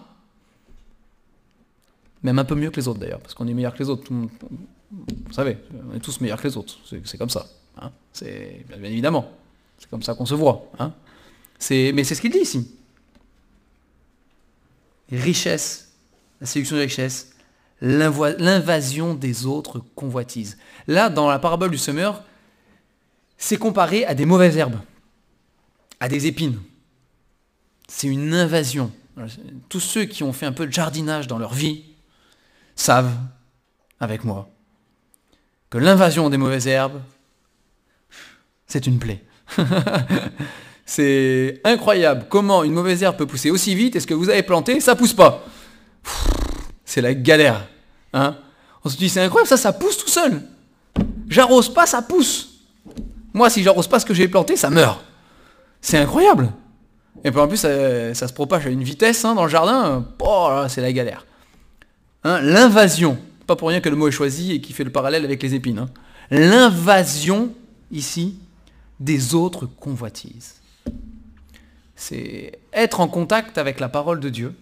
Même 2.22 2.38
un 2.38 2.44
peu 2.44 2.54
mieux 2.54 2.70
que 2.70 2.76
les 2.76 2.88
autres 2.88 2.98
d'ailleurs, 2.98 3.20
parce 3.20 3.34
qu'on 3.34 3.46
est 3.46 3.54
meilleur 3.54 3.74
que 3.74 3.78
les 3.78 3.88
autres. 3.88 4.10
Vous 4.10 5.32
savez, 5.32 5.58
on 5.90 5.94
est 5.94 6.00
tous 6.00 6.20
meilleurs 6.20 6.40
que 6.40 6.48
les 6.48 6.56
autres. 6.56 6.78
C'est 7.04 7.18
comme 7.18 7.30
ça. 7.30 7.46
Hein. 7.80 7.90
C'est 8.12 8.64
bien 8.68 8.90
évidemment. 8.90 9.30
C'est 9.78 9.88
comme 9.88 10.02
ça 10.02 10.14
qu'on 10.14 10.26
se 10.26 10.34
voit. 10.34 10.70
Hein. 10.78 10.92
Mais 11.70 12.04
c'est 12.04 12.14
ce 12.14 12.20
qu'il 12.20 12.32
dit 12.32 12.38
ici. 12.38 12.74
Richesse, 15.10 15.92
la 16.40 16.46
séduction 16.46 16.76
de 16.76 16.82
richesse, 16.82 17.30
l'invasion 17.80 19.14
des 19.14 19.46
autres 19.46 19.80
convoitises. 19.94 20.58
Là, 20.86 21.08
dans 21.08 21.28
la 21.28 21.38
parabole 21.38 21.70
du 21.70 21.78
semeur, 21.78 22.24
c'est 23.36 23.56
comparé 23.56 24.04
à 24.04 24.14
des 24.14 24.26
mauvaises 24.26 24.56
herbes, 24.56 24.80
à 26.00 26.08
des 26.08 26.26
épines. 26.26 26.60
C'est 27.88 28.08
une 28.08 28.34
invasion. 28.34 28.90
Tous 29.68 29.80
ceux 29.80 30.04
qui 30.04 30.22
ont 30.22 30.32
fait 30.32 30.46
un 30.46 30.52
peu 30.52 30.66
de 30.66 30.72
jardinage 30.72 31.26
dans 31.26 31.38
leur 31.38 31.54
vie 31.54 31.84
savent, 32.76 33.14
avec 34.00 34.24
moi, 34.24 34.48
que 35.70 35.78
l'invasion 35.78 36.30
des 36.30 36.36
mauvaises 36.36 36.66
herbes, 36.66 37.00
c'est 38.66 38.86
une 38.86 38.98
plaie. 38.98 39.24
c'est 40.86 41.60
incroyable 41.64 42.26
comment 42.28 42.64
une 42.64 42.72
mauvaise 42.72 43.02
herbe 43.02 43.16
peut 43.16 43.26
pousser 43.26 43.50
aussi 43.50 43.74
vite 43.74 43.96
et 43.96 44.00
ce 44.00 44.06
que 44.06 44.14
vous 44.14 44.28
avez 44.30 44.42
planté, 44.42 44.80
ça 44.80 44.94
pousse 44.94 45.14
pas. 45.14 45.44
C'est 46.84 47.00
la 47.00 47.14
galère. 47.14 47.66
Hein 48.12 48.36
On 48.84 48.88
se 48.88 48.96
dit, 48.96 49.08
c'est 49.08 49.20
incroyable, 49.20 49.48
ça, 49.48 49.56
ça 49.56 49.72
pousse 49.72 49.98
tout 49.98 50.08
seul. 50.08 50.42
J'arrose 51.28 51.72
pas, 51.72 51.86
ça 51.86 52.02
pousse. 52.02 52.60
Moi, 53.34 53.50
si 53.50 53.62
j'arrose 53.62 53.86
pas 53.86 54.00
ce 54.00 54.06
que 54.06 54.14
j'ai 54.14 54.28
planté, 54.28 54.56
ça 54.56 54.70
meurt. 54.70 55.04
C'est 55.80 55.98
incroyable. 55.98 56.50
Et 57.24 57.30
puis 57.30 57.40
en 57.40 57.48
plus, 57.48 57.56
ça, 57.56 58.14
se 58.14 58.32
propage 58.32 58.66
à 58.66 58.70
une 58.70 58.82
vitesse 58.82 59.24
hein, 59.24 59.34
dans 59.34 59.44
le 59.44 59.50
jardin. 59.50 60.06
Oh, 60.20 60.64
c'est 60.68 60.80
la 60.80 60.92
galère. 60.92 61.26
Hein, 62.24 62.40
L'invasion. 62.40 63.18
Pas 63.46 63.56
pour 63.56 63.68
rien 63.68 63.80
que 63.80 63.88
le 63.88 63.96
mot 63.96 64.08
est 64.08 64.12
choisi 64.12 64.52
et 64.52 64.60
qui 64.60 64.72
fait 64.72 64.84
le 64.84 64.92
parallèle 64.92 65.24
avec 65.24 65.42
les 65.42 65.54
épines. 65.54 65.78
Hein. 65.78 65.88
L'invasion, 66.30 67.54
ici, 67.90 68.38
des 69.00 69.34
autres 69.34 69.66
convoitises. 69.66 70.56
C'est 71.96 72.58
être 72.72 73.00
en 73.00 73.08
contact 73.08 73.58
avec 73.58 73.80
la 73.80 73.88
parole 73.88 74.20
de 74.20 74.28
Dieu, 74.28 74.54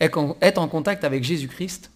être 0.00 0.58
en 0.58 0.68
contact 0.68 1.04
avec 1.04 1.24
Jésus-Christ, 1.24 1.90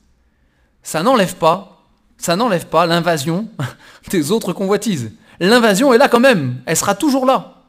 ça 0.82 1.02
n'enlève 1.02 1.34
pas, 1.36 1.84
ça 2.16 2.36
n'enlève 2.36 2.66
pas 2.66 2.86
l'invasion 2.86 3.48
des 4.10 4.30
autres 4.30 4.52
convoitises. 4.52 5.12
L'invasion 5.40 5.92
est 5.92 5.98
là 5.98 6.08
quand 6.08 6.20
même, 6.20 6.62
elle 6.64 6.76
sera 6.76 6.94
toujours 6.94 7.26
là, 7.26 7.64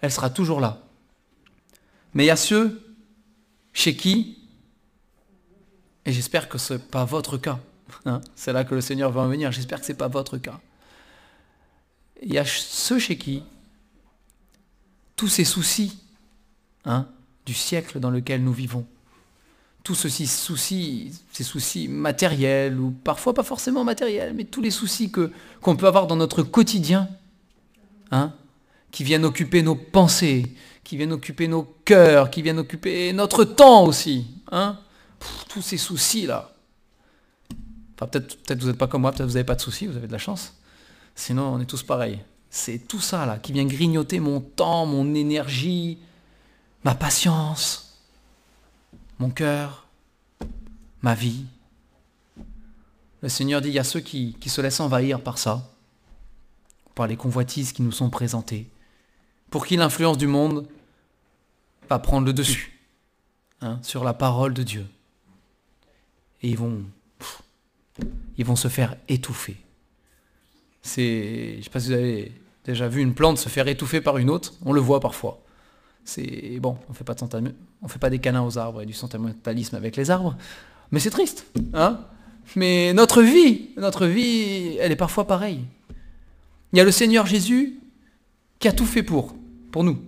elle 0.00 0.10
sera 0.10 0.28
toujours 0.28 0.60
là. 0.60 0.82
Mais 2.14 2.24
il 2.24 2.26
y 2.26 2.30
a 2.30 2.36
ceux 2.36 2.80
chez 3.72 3.96
qui, 3.96 4.38
et 6.04 6.12
j'espère 6.12 6.48
que 6.48 6.58
ce 6.58 6.74
n'est 6.74 6.78
pas 6.78 7.04
votre 7.04 7.38
cas, 7.38 7.60
hein, 8.04 8.20
c'est 8.34 8.52
là 8.52 8.64
que 8.64 8.74
le 8.74 8.80
Seigneur 8.80 9.10
va 9.10 9.22
en 9.22 9.28
venir, 9.28 9.52
j'espère 9.52 9.80
que 9.80 9.86
ce 9.86 9.92
n'est 9.92 9.98
pas 9.98 10.08
votre 10.08 10.38
cas, 10.38 10.60
il 12.22 12.32
y 12.32 12.38
a 12.38 12.44
ceux 12.44 12.98
chez 12.98 13.16
qui 13.16 13.42
tous 15.16 15.28
ces 15.28 15.44
soucis 15.44 15.98
hein, 16.84 17.06
du 17.46 17.54
siècle 17.54 18.00
dans 18.00 18.10
lequel 18.10 18.42
nous 18.42 18.52
vivons, 18.52 18.86
tous 19.82 19.94
ceux 19.94 20.08
soucis, 20.08 21.12
ces 21.32 21.44
soucis 21.44 21.88
matériels, 21.88 22.78
ou 22.78 22.90
parfois 22.90 23.34
pas 23.34 23.42
forcément 23.42 23.84
matériels, 23.84 24.32
mais 24.34 24.44
tous 24.44 24.60
les 24.60 24.70
soucis 24.70 25.10
que, 25.10 25.32
qu'on 25.60 25.76
peut 25.76 25.86
avoir 25.86 26.06
dans 26.06 26.16
notre 26.16 26.42
quotidien, 26.42 27.08
hein, 28.10 28.32
qui 28.90 29.02
viennent 29.04 29.24
occuper 29.24 29.62
nos 29.62 29.74
pensées, 29.74 30.54
qui 30.84 30.96
viennent 30.96 31.12
occuper 31.12 31.48
nos 31.48 31.62
cœurs, 31.84 32.30
qui 32.30 32.42
viennent 32.42 32.58
occuper 32.58 33.12
notre 33.12 33.44
temps 33.44 33.84
aussi. 33.84 34.26
Hein 34.50 34.78
tous 35.48 35.62
ces 35.62 35.76
soucis-là. 35.76 36.52
Enfin, 37.94 38.06
peut-être, 38.06 38.42
peut-être 38.42 38.60
vous 38.60 38.68
n'êtes 38.68 38.78
pas 38.78 38.86
comme 38.86 39.02
moi, 39.02 39.12
peut-être 39.12 39.26
vous 39.26 39.34
n'avez 39.34 39.44
pas 39.44 39.54
de 39.54 39.60
soucis, 39.60 39.86
vous 39.86 39.96
avez 39.96 40.06
de 40.06 40.12
la 40.12 40.18
chance. 40.18 40.54
Sinon, 41.14 41.54
on 41.54 41.60
est 41.60 41.66
tous 41.66 41.82
pareils. 41.82 42.20
C'est 42.50 42.78
tout 42.88 43.00
ça 43.00 43.24
là 43.26 43.38
qui 43.38 43.52
vient 43.52 43.64
grignoter 43.64 44.20
mon 44.20 44.40
temps, 44.40 44.86
mon 44.86 45.14
énergie, 45.14 45.98
ma 46.84 46.94
patience, 46.94 47.98
mon 49.18 49.30
cœur, 49.30 49.86
ma 51.00 51.14
vie. 51.14 51.44
Le 53.22 53.28
Seigneur 53.28 53.60
dit, 53.60 53.68
il 53.68 53.74
y 53.74 53.78
a 53.78 53.84
ceux 53.84 54.00
qui 54.00 54.36
se 54.44 54.60
laissent 54.60 54.80
envahir 54.80 55.20
par 55.20 55.38
ça, 55.38 55.70
par 56.94 57.06
les 57.06 57.16
convoitises 57.16 57.72
qui 57.72 57.82
nous 57.82 57.92
sont 57.92 58.10
présentées, 58.10 58.68
pour 59.52 59.66
qui 59.66 59.76
l'influence 59.76 60.18
du 60.18 60.26
monde 60.26 60.66
va 61.88 61.98
prendre 61.98 62.26
le 62.26 62.32
dessus 62.32 62.80
hein, 63.60 63.78
sur 63.82 64.02
la 64.02 64.14
parole 64.14 64.54
de 64.54 64.62
Dieu. 64.62 64.86
Et 66.42 66.48
ils 66.48 66.56
vont, 66.56 66.82
vont 68.38 68.56
se 68.56 68.68
faire 68.68 68.96
étouffer. 69.08 69.56
Je 70.82 70.88
sais 70.88 71.70
pas 71.70 71.78
si 71.78 71.88
vous 71.88 71.92
avez 71.92 72.32
déjà 72.64 72.88
vu 72.88 73.02
une 73.02 73.14
plante 73.14 73.38
se 73.38 73.50
faire 73.50 73.68
étouffer 73.68 74.00
par 74.00 74.16
une 74.16 74.30
autre, 74.30 74.54
on 74.64 74.72
le 74.72 74.80
voit 74.80 75.00
parfois. 75.00 75.40
C'est 76.04 76.58
bon, 76.58 76.78
on 76.88 76.92
on 77.82 77.88
fait 77.88 77.98
pas 77.98 78.10
des 78.10 78.18
canins 78.18 78.42
aux 78.42 78.58
arbres 78.58 78.82
et 78.82 78.86
du 78.86 78.94
sentimentalisme 78.94 79.76
avec 79.76 79.96
les 79.96 80.10
arbres, 80.10 80.36
mais 80.90 80.98
c'est 80.98 81.10
triste, 81.10 81.46
hein 81.74 82.00
Mais 82.56 82.92
notre 82.94 83.22
vie, 83.22 83.68
notre 83.76 84.06
vie, 84.06 84.78
elle 84.80 84.92
est 84.92 84.96
parfois 84.96 85.26
pareille. 85.26 85.64
Il 86.72 86.78
y 86.78 86.80
a 86.80 86.84
le 86.84 86.90
Seigneur 86.90 87.26
Jésus 87.26 87.78
qui 88.58 88.66
a 88.66 88.72
tout 88.72 88.86
fait 88.86 89.02
pour, 89.02 89.34
pour 89.72 89.82
nous, 89.82 89.98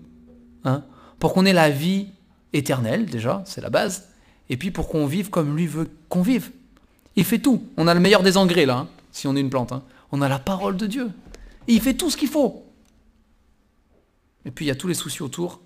hein 0.64 0.85
Pour 1.18 1.35
qu'on 1.35 1.44
ait 1.44 1.53
la 1.53 1.70
vie 1.70 2.07
éternelle 2.53 3.07
déjà, 3.07 3.42
c'est 3.46 3.61
la 3.61 3.70
base, 3.70 4.09
et 4.48 4.57
puis 4.57 4.70
pour 4.70 4.88
qu'on 4.88 5.07
vive 5.07 5.31
comme 5.31 5.57
lui 5.57 5.66
veut 5.66 5.90
qu'on 6.09 6.22
vive. 6.22 6.53
Il 7.16 7.24
fait 7.24 7.38
tout. 7.38 7.64
On 7.77 7.87
a 7.87 7.94
le 7.94 8.00
meilleur 8.00 8.22
des 8.22 8.37
engrais 8.37 8.66
là, 8.66 8.79
hein, 8.79 8.88
si 9.11 9.27
on 9.27 9.35
est 9.35 9.40
une 9.40 9.50
plante. 9.50 9.72
Hein 9.72 9.83
on 10.12 10.22
a 10.22 10.29
la 10.29 10.38
parole 10.38 10.77
de 10.77 10.87
Dieu. 10.87 11.11
Et 11.66 11.74
il 11.74 11.81
fait 11.81 11.94
tout 11.94 12.09
ce 12.09 12.16
qu'il 12.16 12.29
faut. 12.29 12.64
Et 14.44 14.50
puis 14.50 14.66
il 14.66 14.68
y 14.68 14.70
a 14.70 14.77
tous 14.77 14.87
les 14.87 14.94
soucis 14.94 15.22
autour. 15.22 15.61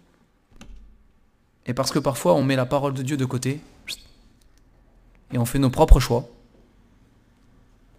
Et 1.67 1.75
parce 1.75 1.91
que 1.91 1.99
parfois 1.99 2.35
on 2.35 2.43
met 2.43 2.57
la 2.57 2.65
parole 2.65 2.95
de 2.95 3.03
Dieu 3.03 3.17
de 3.19 3.25
côté, 3.27 3.61
et 5.33 5.39
on 5.39 5.45
fait 5.45 5.59
nos 5.59 5.69
propres 5.69 6.01
choix. 6.01 6.27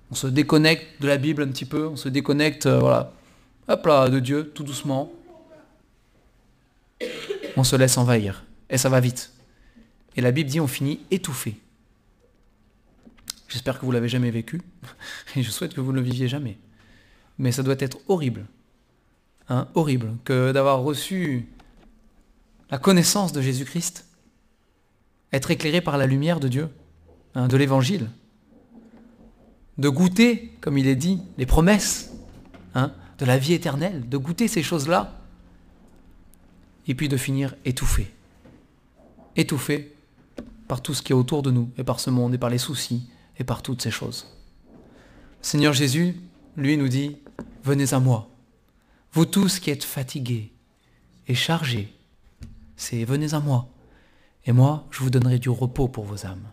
On 0.09 0.15
se 0.15 0.25
déconnecte 0.25 1.01
de 1.01 1.07
la 1.07 1.17
Bible 1.17 1.43
un 1.43 1.49
petit 1.49 1.65
peu, 1.65 1.88
on 1.88 1.95
se 1.95 2.09
déconnecte, 2.09 2.65
euh, 2.65 2.79
voilà, 2.79 3.12
hop 3.67 3.85
là, 3.85 4.09
de 4.09 4.19
Dieu, 4.19 4.51
tout 4.55 4.63
doucement. 4.63 5.12
On 7.60 7.65
se 7.65 7.76
laisse 7.76 7.98
envahir. 7.98 8.45
Et 8.69 8.78
ça 8.78 8.88
va 8.88 9.02
vite. 9.02 9.34
Et 10.15 10.22
la 10.22 10.32
Bible 10.32 10.50
dit 10.50 10.62
on 10.62 10.67
finit 10.67 11.02
étouffé. 11.12 11.60
J'espère 13.50 13.78
que 13.78 13.86
vous 13.86 13.91
l'avez 13.91 14.08
jamais 14.08 14.32
vécu, 14.32 14.62
et 15.36 15.43
je 15.43 15.52
souhaite 15.52 15.74
que 15.74 15.82
vous 15.82 15.91
ne 15.91 15.98
le 15.98 16.04
viviez 16.04 16.30
jamais. 16.30 16.58
Mais 17.38 17.52
ça 17.52 17.62
doit 17.62 17.76
être 17.80 17.98
horrible, 18.08 18.45
hein, 19.50 19.67
horrible, 19.74 20.13
que 20.24 20.54
d'avoir 20.54 20.84
reçu 20.84 21.50
la 22.72 22.78
connaissance 22.78 23.34
de 23.34 23.41
Jésus-Christ, 23.41 24.06
être 25.34 25.52
éclairé 25.52 25.82
par 25.82 25.98
la 25.98 26.06
lumière 26.06 26.39
de 26.39 26.48
Dieu, 26.48 26.69
hein, 27.36 27.50
de 27.50 27.58
l'Évangile, 27.58 28.08
de 29.78 29.89
goûter, 29.89 30.54
comme 30.62 30.78
il 30.78 30.88
est 30.88 30.95
dit, 30.95 31.19
les 31.38 31.45
promesses 31.45 32.13
hein, 32.74 32.93
de 33.17 33.26
la 33.26 33.38
vie 33.38 33.54
éternelle, 33.54 34.08
de 34.08 34.17
goûter 34.17 34.48
ces 34.48 34.63
choses-là, 34.63 35.18
et 36.89 36.95
puis 36.95 37.08
de 37.08 37.15
finir 37.15 37.56
étouffé, 37.63 38.12
étouffé 39.38 39.95
par 40.67 40.82
tout 40.82 40.93
ce 40.93 41.02
qui 41.02 41.13
est 41.13 41.15
autour 41.15 41.43
de 41.43 41.52
nous, 41.52 41.69
et 41.78 41.84
par 41.84 41.99
ce 41.99 42.10
monde, 42.10 42.34
et 42.34 42.38
par 42.38 42.49
les 42.49 42.58
soucis, 42.58 43.08
et 43.38 43.43
par 43.43 43.62
toutes 43.62 43.82
ces 43.82 43.91
choses. 43.91 44.28
Seigneur 45.41 45.71
Jésus, 45.71 46.15
lui, 46.58 46.75
nous 46.75 46.89
dit, 46.89 47.17
venez 47.63 47.93
à 47.93 47.99
moi, 47.99 48.28
vous 49.13 49.25
tous 49.25 49.60
qui 49.60 49.69
êtes 49.69 49.84
fatigués 49.84 50.52
et 51.28 51.36
chargés, 51.36 51.93
c'est 52.75 53.06
venez 53.06 53.34
à 53.34 53.39
moi, 53.39 53.69
et 54.45 54.52
moi, 54.52 54.88
je 54.89 54.99
vous 55.02 55.12
donnerai 55.12 55.38
du 55.38 55.49
repos 55.49 55.88
pour 55.88 56.06
vos 56.06 56.25
âmes. 56.25 56.52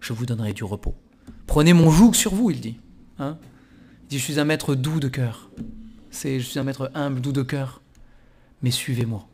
Je 0.00 0.12
vous 0.12 0.26
donnerai 0.26 0.52
du 0.52 0.64
repos. 0.64 0.94
Prenez 1.46 1.72
mon 1.72 1.90
joug 1.90 2.14
sur 2.14 2.34
vous, 2.34 2.50
il 2.50 2.60
dit. 2.60 2.76
Hein 3.18 3.38
il 4.02 4.08
dit, 4.08 4.18
je 4.18 4.24
suis 4.24 4.38
un 4.38 4.44
maître 4.44 4.74
doux 4.74 5.00
de 5.00 5.08
cœur. 5.08 5.50
C'est, 6.10 6.40
je 6.40 6.46
suis 6.46 6.58
un 6.58 6.64
maître 6.64 6.90
humble, 6.94 7.20
doux 7.20 7.32
de 7.32 7.42
cœur. 7.42 7.79
Mais 8.62 8.70
suivez-moi. 8.70 9.26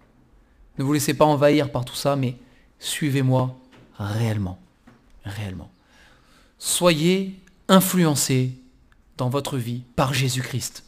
Ne 0.78 0.84
vous 0.84 0.92
laissez 0.92 1.14
pas 1.14 1.24
envahir 1.24 1.72
par 1.72 1.84
tout 1.84 1.94
ça, 1.94 2.16
mais 2.16 2.36
suivez-moi 2.78 3.58
réellement. 3.98 4.58
Réellement. 5.24 5.70
Soyez 6.58 7.38
influencés 7.68 8.52
dans 9.16 9.28
votre 9.28 9.56
vie 9.56 9.82
par 9.96 10.14
Jésus-Christ. 10.14 10.84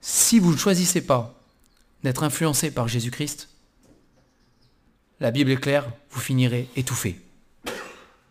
Si 0.00 0.38
vous 0.38 0.52
ne 0.52 0.56
choisissez 0.56 1.02
pas 1.02 1.34
d'être 2.02 2.22
influencé 2.22 2.70
par 2.70 2.88
Jésus-Christ, 2.88 3.48
la 5.20 5.30
Bible 5.30 5.50
est 5.50 5.56
claire, 5.56 5.86
vous 6.10 6.20
finirez 6.20 6.68
étouffé 6.76 7.20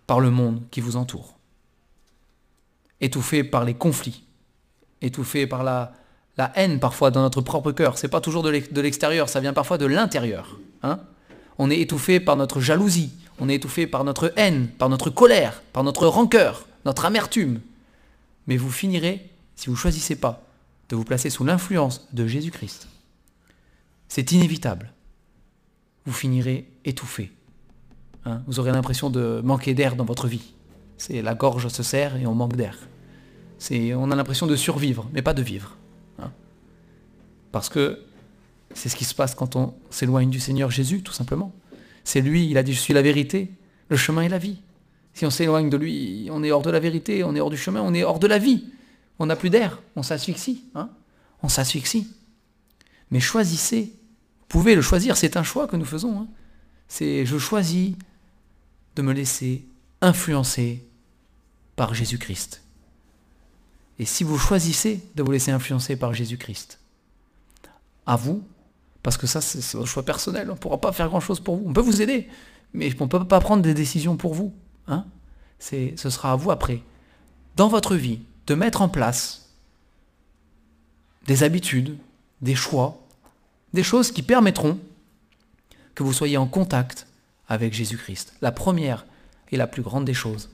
par 0.08 0.20
le 0.20 0.32
monde 0.32 0.64
qui 0.72 0.82
vous 0.82 0.96
entoure. 0.96 1.38
Étouffé 3.00 3.44
par 3.44 3.64
les 3.64 3.76
conflits, 3.76 4.24
étouffé 5.02 5.46
par 5.46 5.64
la, 5.64 5.94
la 6.40 6.54
haine 6.56 6.80
parfois 6.80 7.12
dans 7.12 7.22
notre 7.22 7.42
propre 7.42 7.74
cœur. 7.74 7.98
C'est 7.98 8.08
pas 8.08 8.22
toujours 8.22 8.44
de 8.44 8.82
l'extérieur, 8.82 9.28
ça 9.28 9.42
vient 9.42 9.52
parfois 9.52 9.78
de 9.78 9.86
l'intérieur. 9.86 10.58
Hein 10.84 11.02
on 11.58 11.70
est 11.70 11.82
étouffé 11.82 12.22
par 12.22 12.38
notre 12.38 12.62
jalousie, 12.62 13.12
on 13.40 13.50
est 13.50 13.56
étouffé 13.56 13.88
par 13.88 14.06
notre 14.06 14.32
haine, 14.38 14.70
par 14.78 14.88
notre 14.88 15.10
colère, 15.10 15.62
par 15.74 15.84
notre 15.84 16.08
rancœur, 16.08 16.66
notre 16.86 17.04
amertume. 17.04 17.60
Mais 18.48 18.56
vous 18.56 18.72
finirez, 18.72 19.30
si 19.58 19.66
vous 19.66 19.74
ne 19.74 19.78
choisissez 19.78 20.16
pas, 20.16 20.42
de 20.88 20.96
vous 20.96 21.04
placer 21.04 21.30
sous 21.30 21.44
l'influence 21.44 22.08
de 22.14 22.26
Jésus-Christ. 22.26 22.88
C'est 24.08 24.32
inévitable. 24.32 24.94
Vous 26.06 26.14
finirez 26.14 26.72
étouffé. 26.86 27.34
Hein, 28.24 28.44
vous 28.48 28.62
aurez 28.62 28.72
l'impression 28.72 29.10
de 29.10 29.42
manquer 29.44 29.74
d'air 29.74 29.98
dans 29.98 30.06
votre 30.06 30.28
vie. 30.28 30.54
C'est 30.98 31.22
la 31.22 31.36
gorge 31.36 31.68
se 31.68 31.84
serre 31.84 32.16
et 32.16 32.26
on 32.26 32.34
manque 32.34 32.56
d'air. 32.56 32.78
On 33.72 34.10
a 34.10 34.16
l'impression 34.16 34.48
de 34.48 34.56
survivre, 34.56 35.10
mais 35.12 35.22
pas 35.22 35.34
de 35.34 35.42
vivre. 35.42 35.76
Parce 37.52 37.70
que 37.70 38.00
c'est 38.74 38.90
ce 38.90 38.96
qui 38.96 39.06
se 39.06 39.16
passe 39.16 39.36
quand 39.36 39.56
on 39.56 39.74
s'éloigne 39.90 40.30
du 40.30 40.40
Seigneur 40.40 40.70
Jésus, 40.72 41.02
tout 41.02 41.14
simplement. 41.14 41.54
C'est 42.04 42.22
lui, 42.22 42.50
il 42.50 42.58
a 42.58 42.64
dit, 42.64 42.74
je 42.74 42.80
suis 42.80 42.94
la 42.94 43.02
vérité, 43.02 43.52
le 43.90 43.98
chemin 43.98 44.22
et 44.22 44.30
la 44.30 44.38
vie. 44.38 44.60
Si 45.14 45.26
on 45.26 45.30
s'éloigne 45.30 45.70
de 45.70 45.78
lui, 45.78 46.30
on 46.32 46.44
est 46.44 46.52
hors 46.52 46.62
de 46.62 46.70
la 46.70 46.80
vérité, 46.80 47.24
on 47.24 47.36
est 47.36 47.40
hors 47.40 47.50
du 47.50 47.58
chemin, 47.58 47.82
on 47.82 47.94
est 47.94 48.04
hors 48.04 48.20
de 48.20 48.28
la 48.28 48.38
vie. 48.38 48.66
On 49.18 49.26
n'a 49.26 49.36
plus 49.36 49.50
d'air, 49.50 49.82
on 49.96 50.04
s'asphyxie. 50.04 50.64
Hein 50.76 50.90
on 51.42 51.50
s'asphyxie. 51.50 52.08
Mais 53.12 53.20
choisissez. 53.20 53.94
Vous 54.42 54.46
pouvez 54.48 54.76
le 54.76 54.82
choisir, 54.82 55.18
c'est 55.18 55.38
un 55.38 55.44
choix 55.44 55.68
que 55.68 55.76
nous 55.76 55.86
faisons. 55.86 56.22
Hein. 56.22 56.28
c'est 56.88 57.26
je 57.26 57.38
choisis 57.38 57.94
de 58.96 59.02
me 59.02 59.14
laisser 59.14 59.66
influencer 60.02 60.84
par 61.76 61.94
Jésus-Christ. 61.94 62.62
Et 64.00 64.06
si 64.06 64.24
vous 64.24 64.38
choisissez 64.38 65.04
de 65.16 65.24
vous 65.24 65.32
laisser 65.32 65.52
influencer 65.52 65.96
par 65.96 66.14
Jésus-Christ, 66.14 66.79
à 68.10 68.16
vous, 68.16 68.44
parce 69.04 69.18
que 69.18 69.28
ça 69.28 69.40
c'est 69.40 69.78
votre 69.78 69.88
choix 69.88 70.04
personnel, 70.04 70.50
on 70.50 70.56
ne 70.56 70.58
pourra 70.58 70.82
pas 70.82 70.92
faire 70.92 71.10
grand-chose 71.10 71.40
pour 71.40 71.58
vous. 71.58 71.64
On 71.68 71.74
peut 71.74 71.82
vous 71.82 72.02
aider, 72.02 72.28
mais 72.74 72.92
on 73.00 73.04
ne 73.04 73.10
peut 73.10 73.24
pas 73.24 73.40
prendre 73.40 73.62
des 73.62 73.76
décisions 73.76 74.18
pour 74.18 74.34
vous. 74.34 74.52
Hein 74.88 75.06
ce 75.60 76.10
sera 76.10 76.32
à 76.32 76.36
vous 76.36 76.50
après, 76.50 76.82
dans 77.56 77.68
votre 77.68 77.96
vie, 77.96 78.22
de 78.48 78.56
mettre 78.56 78.82
en 78.82 78.90
place 78.90 79.54
des 81.28 81.44
habitudes, 81.44 81.98
des 82.42 82.56
choix, 82.56 83.00
des 83.74 83.84
choses 83.84 84.12
qui 84.12 84.24
permettront 84.24 84.80
que 85.94 86.02
vous 86.02 86.14
soyez 86.14 86.38
en 86.38 86.48
contact 86.48 87.06
avec 87.48 87.74
Jésus-Christ. 87.74 88.34
La 88.42 88.52
première 88.52 89.06
et 89.52 89.58
la 89.58 89.68
plus 89.68 89.84
grande 89.84 90.06
des 90.06 90.14
choses, 90.16 90.50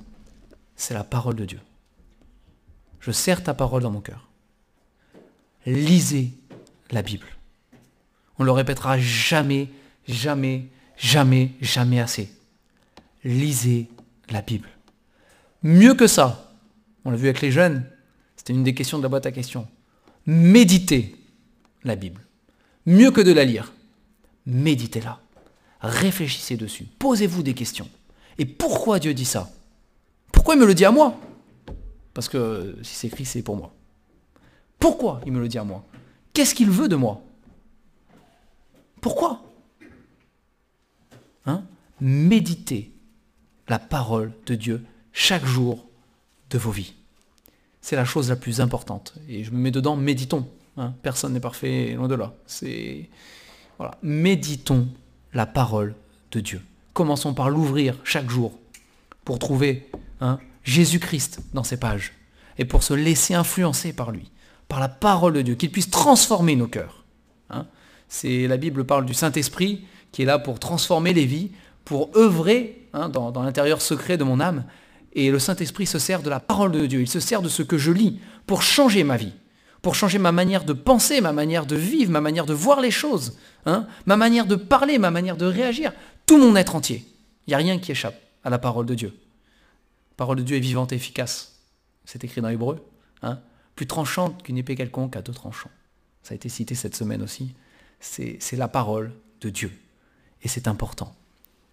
c'est 0.75 0.93
la 0.93 1.05
parole 1.05 1.35
de 1.35 1.45
Dieu. 1.45 1.59
Je 2.99 3.11
serre 3.11 3.43
ta 3.43 3.53
parole 3.53 3.83
dans 3.83 3.91
mon 3.91 4.01
cœur. 4.01 4.27
Lisez 5.65 6.33
la 6.91 7.01
Bible. 7.01 7.34
On 8.39 8.43
le 8.43 8.51
répétera 8.51 8.99
jamais, 8.99 9.69
jamais, 10.07 10.67
jamais, 10.97 11.51
jamais 11.61 11.99
assez. 11.99 12.29
Lisez 13.23 13.87
la 14.29 14.41
Bible. 14.41 14.69
Mieux 15.63 15.93
que 15.93 16.07
ça, 16.07 16.53
on 17.05 17.11
l'a 17.11 17.17
vu 17.17 17.27
avec 17.27 17.41
les 17.41 17.51
jeunes, 17.51 17.85
c'était 18.35 18.53
une 18.53 18.63
des 18.63 18.75
questions 18.75 18.97
de 18.97 19.03
la 19.03 19.09
boîte 19.09 19.25
à 19.25 19.31
questions. 19.31 19.67
Méditez 20.25 21.15
la 21.83 21.95
Bible. 21.95 22.21
Mieux 22.85 23.11
que 23.11 23.21
de 23.21 23.31
la 23.31 23.45
lire, 23.45 23.73
méditez-la. 24.45 25.19
Réfléchissez 25.81 26.57
dessus. 26.57 26.85
Posez-vous 26.99 27.43
des 27.43 27.53
questions. 27.53 27.89
Et 28.37 28.45
pourquoi 28.45 28.99
Dieu 28.99 29.13
dit 29.13 29.25
ça? 29.25 29.51
Pourquoi 30.31 30.55
il 30.55 30.61
me 30.61 30.65
le 30.65 30.73
dit 30.73 30.85
à 30.85 30.91
moi? 30.91 31.19
Parce 32.13 32.29
que 32.29 32.77
si 32.83 32.95
c'est 32.95 33.07
écrit, 33.07 33.25
c'est 33.25 33.41
pour 33.41 33.57
moi. 33.57 33.73
Pourquoi 34.79 35.21
il 35.25 35.31
me 35.31 35.39
le 35.39 35.47
dit 35.47 35.57
à 35.57 35.63
moi? 35.63 35.85
Qu'est-ce 36.33 36.53
qu'il 36.53 36.69
veut 36.69 36.87
de 36.87 36.95
moi? 36.95 37.24
Pourquoi 39.05 39.39
hein 41.45 41.63
Méditez 42.01 42.91
la 43.67 43.77
parole 43.77 44.31
de 44.47 44.55
Dieu 44.55 44.83
chaque 45.13 45.45
jour 45.45 45.85
de 46.49 46.57
vos 46.57 46.71
vies. 46.71 46.95
C'est 47.81 47.95
la 47.95 48.03
chose 48.03 48.29
la 48.29 48.35
plus 48.35 48.61
importante. 48.61 49.13
Et 49.29 49.43
je 49.43 49.51
me 49.51 49.57
mets 49.57 49.69
dedans, 49.69 49.95
méditons. 49.95 50.47
Hein. 50.77 50.95
Personne 51.03 51.33
n'est 51.33 51.39
parfait, 51.39 51.93
loin 51.93 52.07
de 52.07 52.15
là. 52.15 52.33
C'est 52.47 53.07
voilà. 53.77 53.95
Méditons 54.01 54.87
la 55.33 55.45
parole 55.45 55.93
de 56.31 56.39
Dieu. 56.39 56.63
Commençons 56.93 57.35
par 57.35 57.51
l'ouvrir 57.51 57.99
chaque 58.03 58.31
jour 58.31 58.57
pour 59.23 59.37
trouver 59.37 59.87
hein, 60.19 60.39
Jésus-Christ 60.63 61.41
dans 61.53 61.63
ces 61.63 61.77
pages 61.77 62.13
et 62.57 62.65
pour 62.65 62.81
se 62.81 62.95
laisser 62.95 63.35
influencer 63.35 63.93
par 63.93 64.09
lui, 64.09 64.31
par 64.67 64.79
la 64.79 64.89
parole 64.89 65.33
de 65.33 65.43
Dieu, 65.43 65.53
qu'il 65.53 65.71
puisse 65.71 65.91
transformer 65.91 66.55
nos 66.55 66.67
cœurs. 66.67 67.04
Hein. 68.23 68.47
La 68.47 68.57
Bible 68.57 68.85
parle 68.85 69.05
du 69.05 69.13
Saint-Esprit 69.13 69.85
qui 70.11 70.21
est 70.21 70.25
là 70.25 70.39
pour 70.39 70.59
transformer 70.59 71.13
les 71.13 71.25
vies, 71.25 71.51
pour 71.83 72.09
œuvrer 72.15 72.87
dans, 72.93 73.31
dans 73.31 73.43
l'intérieur 73.43 73.81
secret 73.81 74.17
de 74.17 74.23
mon 74.23 74.39
âme 74.39 74.63
et 75.15 75.31
le 75.31 75.39
Saint-Esprit 75.39 75.85
se 75.85 75.97
sert 75.97 76.21
de 76.21 76.29
la 76.29 76.39
parole 76.39 76.73
de 76.73 76.85
Dieu, 76.85 77.01
il 77.01 77.09
se 77.09 77.21
sert 77.21 77.41
de 77.41 77.49
ce 77.49 77.63
que 77.63 77.77
je 77.77 77.91
lis 77.91 78.19
pour 78.45 78.61
changer 78.61 79.03
ma 79.03 79.17
vie, 79.17 79.31
pour 79.81 79.95
changer 79.95 80.19
ma 80.19 80.33
manière 80.33 80.65
de 80.65 80.73
penser, 80.73 81.21
ma 81.21 81.31
manière 81.31 81.65
de 81.65 81.75
vivre, 81.75 82.11
ma 82.11 82.21
manière 82.21 82.45
de 82.45 82.53
voir 82.53 82.81
les 82.81 82.91
choses, 82.91 83.37
hein, 83.65 83.87
ma 84.05 84.17
manière 84.17 84.45
de 84.45 84.55
parler, 84.55 84.99
ma 84.99 85.11
manière 85.11 85.37
de 85.37 85.45
réagir, 85.45 85.93
tout 86.25 86.37
mon 86.37 86.55
être 86.55 86.75
entier. 86.75 87.05
Il 87.47 87.51
n'y 87.51 87.53
a 87.53 87.57
rien 87.57 87.79
qui 87.79 87.91
échappe 87.91 88.19
à 88.43 88.49
la 88.49 88.59
parole 88.59 88.85
de 88.85 88.93
Dieu. 88.93 89.13
La 90.11 90.15
parole 90.17 90.37
de 90.37 90.43
Dieu 90.43 90.57
est 90.57 90.61
vivante 90.61 90.91
et 90.91 90.95
efficace. 90.95 91.61
C'est 92.03 92.23
écrit 92.23 92.41
dans 92.41 92.49
l'hébreu. 92.49 92.85
Hein, 93.21 93.39
plus 93.75 93.87
tranchante 93.87 94.43
qu'une 94.43 94.57
épée 94.57 94.75
quelconque 94.75 95.15
à 95.15 95.21
deux 95.21 95.33
tranchants. 95.33 95.71
Ça 96.23 96.33
a 96.33 96.35
été 96.35 96.49
cité 96.49 96.75
cette 96.75 96.95
semaine 96.95 97.21
aussi. 97.21 97.53
C'est 97.99 98.39
la 98.53 98.67
parole 98.67 99.13
de 99.41 99.49
Dieu. 99.49 99.71
Et 100.43 100.47
c'est 100.47 100.67
important. 100.67 101.15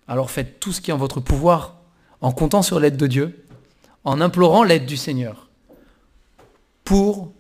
Alors 0.09 0.31
faites 0.31 0.61
tout 0.61 0.73
ce 0.73 0.81
qui 0.81 0.91
est 0.91 0.95
en 0.95 0.99
votre 0.99 1.21
pouvoir 1.21 1.77
en 2.21 2.33
comptant 2.33 2.63
sur 2.63 2.81
l'aide 2.81 2.97
de 2.97 3.07
Dieu, 3.07 3.45
en 4.05 4.21
implorant 4.21 4.63
l'aide 4.63 4.87
du 4.87 4.97
Seigneur, 4.97 5.49
pour 6.85 7.33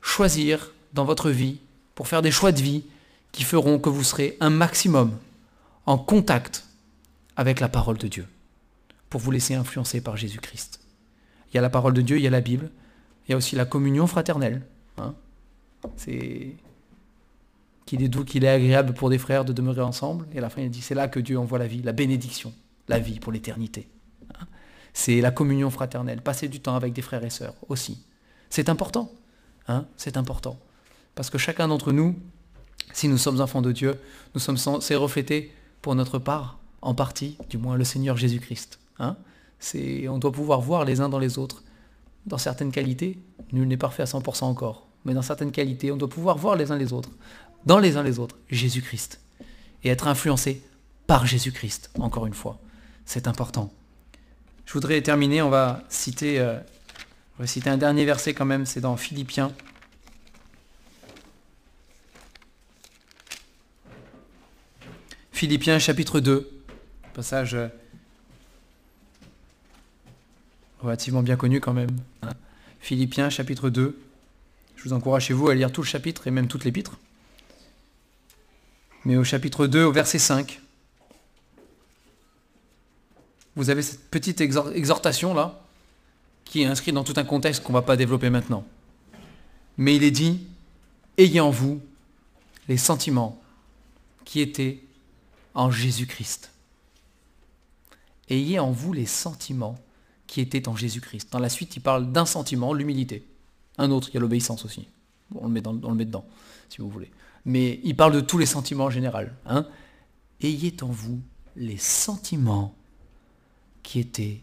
choisir 0.00 0.72
dans 0.92 1.04
votre 1.04 1.30
vie, 1.30 1.58
pour 1.94 2.06
faire 2.06 2.22
des 2.22 2.30
choix 2.30 2.52
de 2.52 2.60
vie 2.60 2.84
qui 3.32 3.44
feront 3.44 3.78
que 3.78 3.88
vous 3.88 4.04
serez 4.04 4.36
un 4.40 4.50
maximum 4.50 5.16
en 5.86 5.98
contact 5.98 6.64
avec 7.36 7.60
la 7.60 7.68
parole 7.68 7.98
de 7.98 8.08
Dieu, 8.08 8.26
pour 9.10 9.20
vous 9.20 9.30
laisser 9.30 9.54
influencer 9.54 10.00
par 10.00 10.16
Jésus-Christ. 10.16 10.80
Il 11.50 11.56
y 11.56 11.58
a 11.58 11.62
la 11.62 11.70
parole 11.70 11.94
de 11.94 12.02
Dieu, 12.02 12.18
il 12.18 12.22
y 12.22 12.26
a 12.26 12.30
la 12.30 12.42
Bible, 12.42 12.70
il 13.26 13.32
y 13.32 13.34
a 13.34 13.36
aussi 13.36 13.56
la 13.56 13.64
communion 13.64 14.06
fraternelle. 14.06 14.62
Hein. 14.98 15.14
C'est 15.96 16.54
qu'il 17.88 18.02
est 18.02 18.08
doux, 18.08 18.24
qu'il 18.24 18.44
est 18.44 18.48
agréable 18.48 18.92
pour 18.92 19.08
des 19.08 19.18
frères 19.18 19.44
de 19.44 19.52
demeurer 19.52 19.80
ensemble. 19.80 20.26
Et 20.34 20.38
à 20.38 20.40
la 20.42 20.50
fin, 20.50 20.60
il 20.60 20.70
dit, 20.70 20.82
c'est 20.82 20.94
là 20.94 21.08
que 21.08 21.18
Dieu 21.18 21.38
envoie 21.38 21.58
la 21.58 21.66
vie, 21.66 21.82
la 21.82 21.92
bénédiction 21.92 22.52
la 22.88 22.98
vie 22.98 23.20
pour 23.20 23.32
l'éternité. 23.32 23.88
Hein. 24.34 24.46
C'est 24.92 25.20
la 25.20 25.30
communion 25.30 25.70
fraternelle, 25.70 26.22
passer 26.22 26.48
du 26.48 26.60
temps 26.60 26.74
avec 26.74 26.92
des 26.92 27.02
frères 27.02 27.24
et 27.24 27.30
sœurs 27.30 27.54
aussi. 27.68 28.04
C'est 28.50 28.68
important. 28.68 29.12
Hein, 29.68 29.86
c'est 29.96 30.16
important. 30.16 30.58
Parce 31.14 31.30
que 31.30 31.38
chacun 31.38 31.68
d'entre 31.68 31.92
nous, 31.92 32.16
si 32.92 33.08
nous 33.08 33.18
sommes 33.18 33.40
enfants 33.40 33.62
de 33.62 33.72
Dieu, 33.72 33.98
nous 34.34 34.40
sommes 34.40 34.56
censés 34.56 34.94
refléter 34.94 35.52
pour 35.82 35.94
notre 35.94 36.18
part, 36.18 36.58
en 36.80 36.94
partie, 36.94 37.36
du 37.50 37.58
moins 37.58 37.76
le 37.76 37.84
Seigneur 37.84 38.16
Jésus-Christ. 38.16 38.78
Hein. 38.98 39.16
on 40.08 40.18
doit 40.18 40.32
pouvoir 40.32 40.60
voir 40.60 40.84
les 40.84 41.00
uns 41.00 41.08
dans 41.08 41.18
les 41.18 41.38
autres. 41.38 41.62
Dans 42.26 42.38
certaines 42.38 42.72
qualités, 42.72 43.18
nul 43.52 43.66
n'est 43.68 43.76
parfait 43.76 44.02
à 44.02 44.06
100% 44.06 44.44
encore, 44.44 44.86
mais 45.04 45.14
dans 45.14 45.22
certaines 45.22 45.52
qualités, 45.52 45.90
on 45.92 45.96
doit 45.96 46.08
pouvoir 46.08 46.36
voir 46.36 46.56
les 46.56 46.70
uns 46.70 46.76
les 46.76 46.92
autres, 46.92 47.10
dans 47.68 47.78
les 47.78 47.98
uns 47.98 48.02
les 48.02 48.18
autres, 48.18 48.36
Jésus-Christ. 48.50 49.20
Et 49.84 49.90
être 49.90 50.08
influencé 50.08 50.62
par 51.06 51.26
Jésus-Christ, 51.26 51.90
encore 51.98 52.26
une 52.26 52.34
fois. 52.34 52.58
C'est 53.04 53.28
important. 53.28 53.70
Je 54.64 54.72
voudrais 54.72 55.00
terminer, 55.02 55.42
on 55.42 55.50
va 55.50 55.84
citer, 55.90 56.40
euh, 56.40 56.58
citer 57.44 57.68
un 57.68 57.76
dernier 57.76 58.06
verset 58.06 58.32
quand 58.32 58.46
même, 58.46 58.64
c'est 58.64 58.80
dans 58.80 58.96
Philippiens. 58.96 59.52
Philippiens 65.30 65.78
chapitre 65.78 66.20
2, 66.20 66.50
passage 67.12 67.54
euh, 67.54 67.68
relativement 70.80 71.22
bien 71.22 71.36
connu 71.36 71.60
quand 71.60 71.74
même. 71.74 71.96
Philippiens 72.80 73.28
chapitre 73.28 73.68
2. 73.68 73.98
Je 74.74 74.84
vous 74.84 74.94
encourage 74.94 75.26
chez 75.26 75.34
vous 75.34 75.50
à 75.50 75.54
lire 75.54 75.70
tout 75.70 75.82
le 75.82 75.86
chapitre 75.86 76.26
et 76.26 76.30
même 76.30 76.48
toute 76.48 76.64
l'épître. 76.64 76.98
Mais 79.04 79.16
au 79.16 79.24
chapitre 79.24 79.66
2, 79.66 79.84
au 79.84 79.92
verset 79.92 80.18
5, 80.18 80.60
vous 83.56 83.70
avez 83.70 83.82
cette 83.82 84.08
petite 84.10 84.40
exhortation 84.40 85.34
là, 85.34 85.60
qui 86.44 86.62
est 86.62 86.66
inscrite 86.66 86.94
dans 86.94 87.04
tout 87.04 87.14
un 87.16 87.24
contexte 87.24 87.62
qu'on 87.62 87.72
ne 87.72 87.78
va 87.78 87.82
pas 87.82 87.96
développer 87.96 88.30
maintenant. 88.30 88.64
Mais 89.76 89.96
il 89.96 90.04
est 90.04 90.10
dit, 90.10 90.40
ayez 91.16 91.40
en 91.40 91.50
vous 91.50 91.80
les 92.68 92.76
sentiments 92.76 93.40
qui 94.24 94.40
étaient 94.40 94.80
en 95.54 95.70
Jésus-Christ. 95.70 96.52
Ayez 98.28 98.58
en 98.58 98.70
vous 98.70 98.92
les 98.92 99.06
sentiments 99.06 99.78
qui 100.26 100.40
étaient 100.40 100.68
en 100.68 100.76
Jésus-Christ. 100.76 101.32
Dans 101.32 101.38
la 101.38 101.48
suite, 101.48 101.76
il 101.76 101.80
parle 101.80 102.12
d'un 102.12 102.26
sentiment, 102.26 102.72
l'humilité. 102.74 103.24
Un 103.78 103.90
autre, 103.90 104.08
il 104.10 104.14
y 104.14 104.16
a 104.18 104.20
l'obéissance 104.20 104.64
aussi. 104.64 104.86
on, 105.34 105.46
le 105.46 105.52
met 105.52 105.62
dans, 105.62 105.78
on 105.82 105.90
le 105.90 105.96
met 105.96 106.04
dedans, 106.04 106.26
si 106.68 106.78
vous 106.78 106.90
voulez. 106.90 107.10
Mais 107.48 107.80
il 107.82 107.96
parle 107.96 108.12
de 108.12 108.20
tous 108.20 108.36
les 108.36 108.44
sentiments 108.44 108.84
en 108.84 108.90
général. 108.90 109.34
Hein. 109.46 109.66
Ayez 110.42 110.76
en 110.82 110.88
vous 110.88 111.18
les 111.56 111.78
sentiments 111.78 112.74
qui 113.82 114.00
étaient 114.00 114.42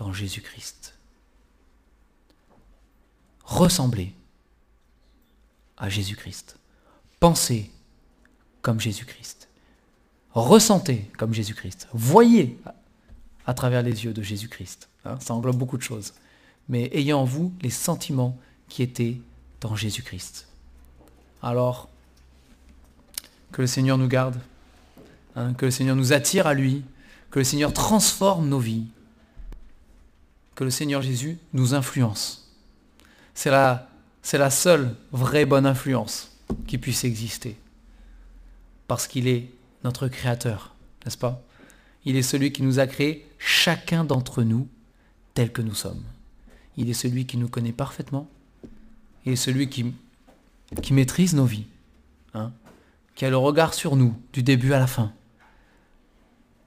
en 0.00 0.12
Jésus-Christ. 0.12 0.94
Ressemblez 3.42 4.14
à 5.76 5.88
Jésus-Christ. 5.88 6.56
Pensez 7.18 7.68
comme 8.62 8.78
Jésus-Christ. 8.78 9.48
Ressentez 10.32 11.10
comme 11.18 11.34
Jésus-Christ. 11.34 11.88
Voyez 11.92 12.60
à 13.44 13.54
travers 13.54 13.82
les 13.82 14.04
yeux 14.04 14.12
de 14.12 14.22
Jésus-Christ. 14.22 14.88
Hein, 15.04 15.18
ça 15.18 15.34
englobe 15.34 15.56
beaucoup 15.56 15.78
de 15.78 15.82
choses. 15.82 16.14
Mais 16.68 16.90
ayez 16.92 17.12
en 17.12 17.24
vous 17.24 17.52
les 17.60 17.70
sentiments 17.70 18.38
qui 18.68 18.84
étaient 18.84 19.20
dans 19.60 19.74
Jésus-Christ. 19.74 20.46
Alors, 21.42 21.88
que 23.52 23.62
le 23.62 23.66
Seigneur 23.66 23.98
nous 23.98 24.08
garde, 24.08 24.38
hein, 25.34 25.54
que 25.54 25.66
le 25.66 25.70
Seigneur 25.70 25.96
nous 25.96 26.12
attire 26.12 26.46
à 26.46 26.54
lui, 26.54 26.84
que 27.30 27.38
le 27.38 27.44
Seigneur 27.44 27.72
transforme 27.72 28.48
nos 28.48 28.58
vies, 28.58 28.86
que 30.54 30.64
le 30.64 30.70
Seigneur 30.70 31.02
Jésus 31.02 31.38
nous 31.52 31.74
influence. 31.74 32.52
C'est 33.34 33.50
la, 33.50 33.88
c'est 34.22 34.38
la 34.38 34.50
seule 34.50 34.94
vraie 35.12 35.44
bonne 35.44 35.66
influence 35.66 36.36
qui 36.66 36.78
puisse 36.78 37.04
exister. 37.04 37.56
Parce 38.88 39.06
qu'il 39.06 39.28
est 39.28 39.50
notre 39.84 40.08
Créateur, 40.08 40.74
n'est-ce 41.04 41.18
pas? 41.18 41.42
Il 42.04 42.16
est 42.16 42.22
celui 42.22 42.52
qui 42.52 42.62
nous 42.62 42.78
a 42.78 42.86
créés, 42.86 43.28
chacun 43.38 44.04
d'entre 44.04 44.42
nous, 44.42 44.68
tel 45.34 45.52
que 45.52 45.60
nous 45.60 45.74
sommes. 45.74 46.02
Il 46.76 46.88
est 46.88 46.94
celui 46.94 47.26
qui 47.26 47.36
nous 47.36 47.48
connaît 47.48 47.72
parfaitement. 47.72 48.28
Il 49.24 49.32
est 49.32 49.36
celui 49.36 49.68
qui, 49.68 49.92
maîtrise 50.92 51.34
nos 51.34 51.44
vies. 51.44 51.66
Hein 52.34 52.52
qui 53.16 53.24
a 53.24 53.30
le 53.30 53.36
regard 53.36 53.74
sur 53.74 53.96
nous, 53.96 54.14
du 54.32 54.44
début 54.44 54.72
à 54.72 54.78
la 54.78 54.86
fin. 54.86 55.12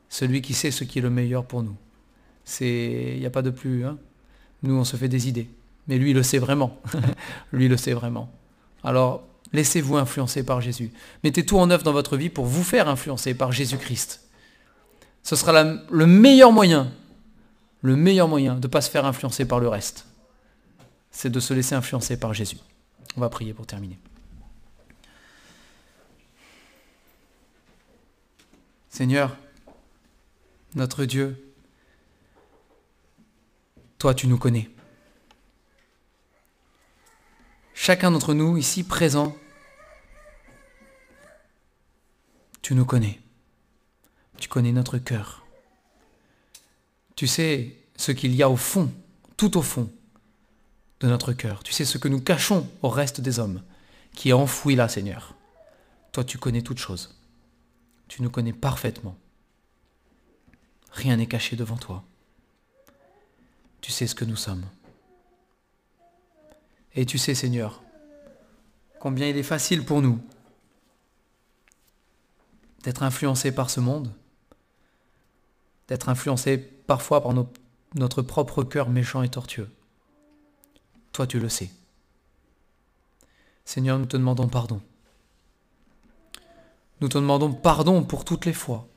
Celui 0.09 0.41
qui 0.41 0.53
sait 0.53 0.71
ce 0.71 0.83
qui 0.83 0.99
est 0.99 1.01
le 1.01 1.11
meilleur 1.11 1.45
pour 1.45 1.63
nous. 1.63 1.77
Il 2.59 3.19
n'y 3.19 3.25
a 3.25 3.29
pas 3.29 3.43
de 3.43 3.51
plus. 3.51 3.85
Hein 3.85 3.97
nous, 4.63 4.75
on 4.75 4.83
se 4.83 4.97
fait 4.97 5.07
des 5.07 5.29
idées. 5.29 5.47
Mais 5.87 5.97
lui, 5.97 6.11
il 6.11 6.15
le 6.15 6.23
sait 6.23 6.39
vraiment. 6.39 6.77
lui, 7.53 7.65
il 7.65 7.69
le 7.69 7.77
sait 7.77 7.93
vraiment. 7.93 8.31
Alors, 8.83 9.23
laissez-vous 9.53 9.97
influencer 9.97 10.43
par 10.43 10.59
Jésus. 10.59 10.91
Mettez 11.23 11.45
tout 11.45 11.59
en 11.59 11.69
œuvre 11.69 11.83
dans 11.83 11.93
votre 11.93 12.17
vie 12.17 12.29
pour 12.29 12.45
vous 12.45 12.63
faire 12.63 12.89
influencer 12.89 13.35
par 13.35 13.51
Jésus-Christ. 13.51 14.27
Ce 15.21 15.35
sera 15.35 15.63
le 15.63 16.05
meilleur 16.07 16.51
moyen, 16.51 16.91
le 17.81 17.95
meilleur 17.95 18.27
moyen 18.27 18.55
de 18.55 18.67
ne 18.67 18.71
pas 18.71 18.81
se 18.81 18.89
faire 18.89 19.05
influencer 19.05 19.45
par 19.45 19.59
le 19.59 19.67
reste. 19.67 20.07
C'est 21.11 21.29
de 21.29 21.39
se 21.39 21.53
laisser 21.53 21.75
influencer 21.75 22.17
par 22.17 22.33
Jésus. 22.33 22.57
On 23.15 23.21
va 23.21 23.29
prier 23.29 23.53
pour 23.53 23.67
terminer. 23.67 23.99
Seigneur, 28.89 29.37
notre 30.75 31.05
Dieu, 31.05 31.53
toi 33.97 34.13
tu 34.13 34.27
nous 34.27 34.37
connais. 34.37 34.69
Chacun 37.73 38.11
d'entre 38.11 38.33
nous 38.33 38.57
ici 38.57 38.83
présent, 38.83 39.37
tu 42.61 42.75
nous 42.75 42.85
connais. 42.85 43.19
Tu 44.37 44.49
connais 44.49 44.71
notre 44.71 44.97
cœur. 44.97 45.45
Tu 47.15 47.27
sais 47.27 47.75
ce 47.95 48.11
qu'il 48.11 48.33
y 48.35 48.43
a 48.43 48.49
au 48.49 48.57
fond, 48.57 48.91
tout 49.37 49.57
au 49.57 49.61
fond 49.61 49.91
de 50.99 51.07
notre 51.07 51.33
cœur. 51.33 51.63
Tu 51.63 51.73
sais 51.73 51.85
ce 51.85 51.97
que 51.97 52.07
nous 52.07 52.21
cachons 52.21 52.69
au 52.81 52.89
reste 52.89 53.21
des 53.21 53.39
hommes, 53.39 53.61
qui 54.13 54.29
est 54.29 54.33
enfoui 54.33 54.75
là, 54.75 54.87
Seigneur. 54.87 55.35
Toi, 56.11 56.23
tu 56.23 56.37
connais 56.37 56.61
toutes 56.61 56.79
choses. 56.79 57.18
Tu 58.09 58.21
nous 58.21 58.29
connais 58.29 58.51
parfaitement. 58.51 59.15
Rien 60.91 61.15
n'est 61.15 61.27
caché 61.27 61.55
devant 61.55 61.77
toi. 61.77 62.03
Tu 63.79 63.91
sais 63.91 64.07
ce 64.07 64.15
que 64.15 64.25
nous 64.25 64.35
sommes. 64.35 64.65
Et 66.95 67.05
tu 67.05 67.17
sais, 67.17 67.35
Seigneur, 67.35 67.81
combien 68.99 69.27
il 69.27 69.37
est 69.37 69.43
facile 69.43 69.85
pour 69.85 70.01
nous 70.01 70.19
d'être 72.83 73.03
influencés 73.03 73.51
par 73.51 73.69
ce 73.69 73.79
monde, 73.79 74.11
d'être 75.87 76.09
influencés 76.09 76.57
parfois 76.57 77.21
par 77.21 77.33
notre 77.95 78.21
propre 78.21 78.63
cœur 78.63 78.89
méchant 78.89 79.21
et 79.21 79.29
tortueux. 79.29 79.69
Toi, 81.11 81.27
tu 81.27 81.39
le 81.39 81.49
sais. 81.49 81.69
Seigneur, 83.65 83.99
nous 83.99 84.05
te 84.05 84.17
demandons 84.17 84.47
pardon. 84.47 84.81
Nous 87.01 87.07
te 87.07 87.17
demandons 87.17 87.53
pardon 87.53 88.03
pour 88.03 88.25
toutes 88.25 88.45
les 88.45 88.53
fois 88.53 88.87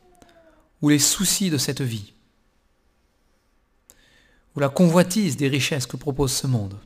où 0.81 0.89
les 0.89 0.99
soucis 0.99 1.51
de 1.51 1.59
cette 1.59 1.81
vie, 1.81 2.13
ou 4.57 4.61
la 4.61 4.69
convoitise 4.69 5.37
des 5.37 5.49
richesses 5.49 5.87
que 5.87 5.97
propose 5.97 6.33
ce 6.33 6.49
monde, 6.49 6.79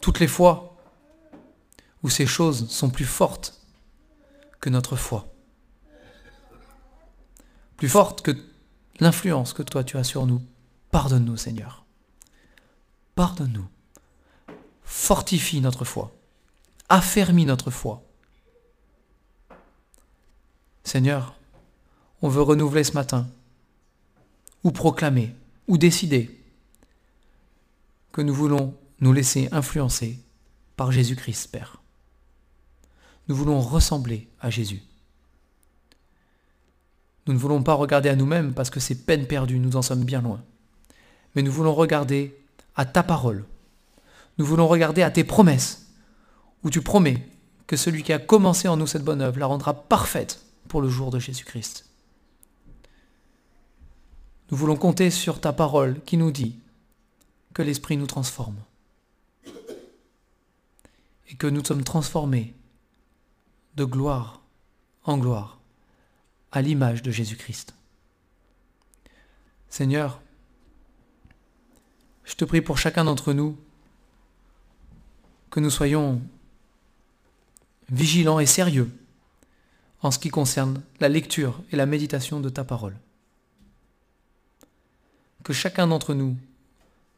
toutes 0.00 0.20
les 0.20 0.28
fois 0.28 0.76
où 2.02 2.10
ces 2.10 2.26
choses 2.26 2.68
sont 2.70 2.90
plus 2.90 3.04
fortes 3.04 3.60
que 4.60 4.70
notre 4.70 4.94
foi, 4.94 5.26
plus 7.76 7.88
fortes 7.88 8.22
que 8.22 8.36
l'influence 9.00 9.52
que 9.52 9.62
toi 9.62 9.82
tu 9.82 9.96
as 9.96 10.04
sur 10.04 10.26
nous, 10.26 10.40
pardonne-nous 10.92 11.36
Seigneur. 11.36 11.84
Pardonne-nous. 13.16 13.66
Fortifie 14.84 15.60
notre 15.60 15.84
foi. 15.84 16.14
Affermis 16.88 17.46
notre 17.46 17.70
foi 17.70 18.02
Seigneur, 20.84 21.34
on 22.20 22.28
veut 22.28 22.42
renouveler 22.42 22.84
ce 22.84 22.92
matin, 22.92 23.26
ou 24.62 24.70
proclamer, 24.70 25.34
ou 25.66 25.78
décider 25.78 26.38
que 28.12 28.20
nous 28.20 28.34
voulons 28.34 28.74
nous 29.00 29.12
laisser 29.12 29.48
influencer 29.50 30.18
par 30.76 30.92
Jésus-Christ, 30.92 31.50
Père. 31.50 31.82
Nous 33.28 33.34
voulons 33.34 33.60
ressembler 33.60 34.28
à 34.40 34.50
Jésus. 34.50 34.82
Nous 37.26 37.32
ne 37.32 37.38
voulons 37.38 37.62
pas 37.62 37.74
regarder 37.74 38.10
à 38.10 38.16
nous-mêmes 38.16 38.52
parce 38.52 38.68
que 38.68 38.80
c'est 38.80 39.06
peine 39.06 39.26
perdue, 39.26 39.58
nous 39.58 39.76
en 39.76 39.82
sommes 39.82 40.04
bien 40.04 40.20
loin. 40.20 40.42
Mais 41.34 41.42
nous 41.42 41.52
voulons 41.52 41.74
regarder 41.74 42.38
à 42.76 42.84
ta 42.84 43.02
parole. 43.02 43.44
Nous 44.36 44.44
voulons 44.44 44.68
regarder 44.68 45.02
à 45.02 45.10
tes 45.10 45.24
promesses, 45.24 45.86
où 46.62 46.70
tu 46.70 46.82
promets 46.82 47.26
que 47.66 47.76
celui 47.76 48.02
qui 48.02 48.12
a 48.12 48.18
commencé 48.18 48.68
en 48.68 48.76
nous 48.76 48.86
cette 48.86 49.04
bonne 49.04 49.22
œuvre 49.22 49.38
la 49.38 49.46
rendra 49.46 49.72
parfaite 49.74 50.43
le 50.80 50.88
jour 50.88 51.10
de 51.10 51.18
Jésus-Christ. 51.18 51.86
Nous 54.50 54.56
voulons 54.56 54.76
compter 54.76 55.10
sur 55.10 55.40
ta 55.40 55.52
parole 55.52 56.00
qui 56.04 56.16
nous 56.16 56.30
dit 56.30 56.58
que 57.54 57.62
l'Esprit 57.62 57.96
nous 57.96 58.06
transforme 58.06 58.56
et 61.28 61.36
que 61.36 61.46
nous 61.46 61.64
sommes 61.64 61.84
transformés 61.84 62.54
de 63.76 63.84
gloire 63.84 64.42
en 65.04 65.18
gloire 65.18 65.58
à 66.52 66.62
l'image 66.62 67.02
de 67.02 67.10
Jésus-Christ. 67.10 67.74
Seigneur, 69.68 70.20
je 72.24 72.34
te 72.34 72.44
prie 72.44 72.60
pour 72.60 72.78
chacun 72.78 73.04
d'entre 73.04 73.32
nous 73.32 73.58
que 75.50 75.60
nous 75.60 75.70
soyons 75.70 76.20
vigilants 77.90 78.38
et 78.38 78.46
sérieux 78.46 78.90
en 80.04 80.10
ce 80.10 80.18
qui 80.18 80.28
concerne 80.28 80.82
la 81.00 81.08
lecture 81.08 81.62
et 81.72 81.76
la 81.76 81.86
méditation 81.86 82.38
de 82.38 82.50
ta 82.50 82.62
parole. 82.62 82.94
Que 85.42 85.54
chacun 85.54 85.86
d'entre 85.86 86.12
nous, 86.12 86.36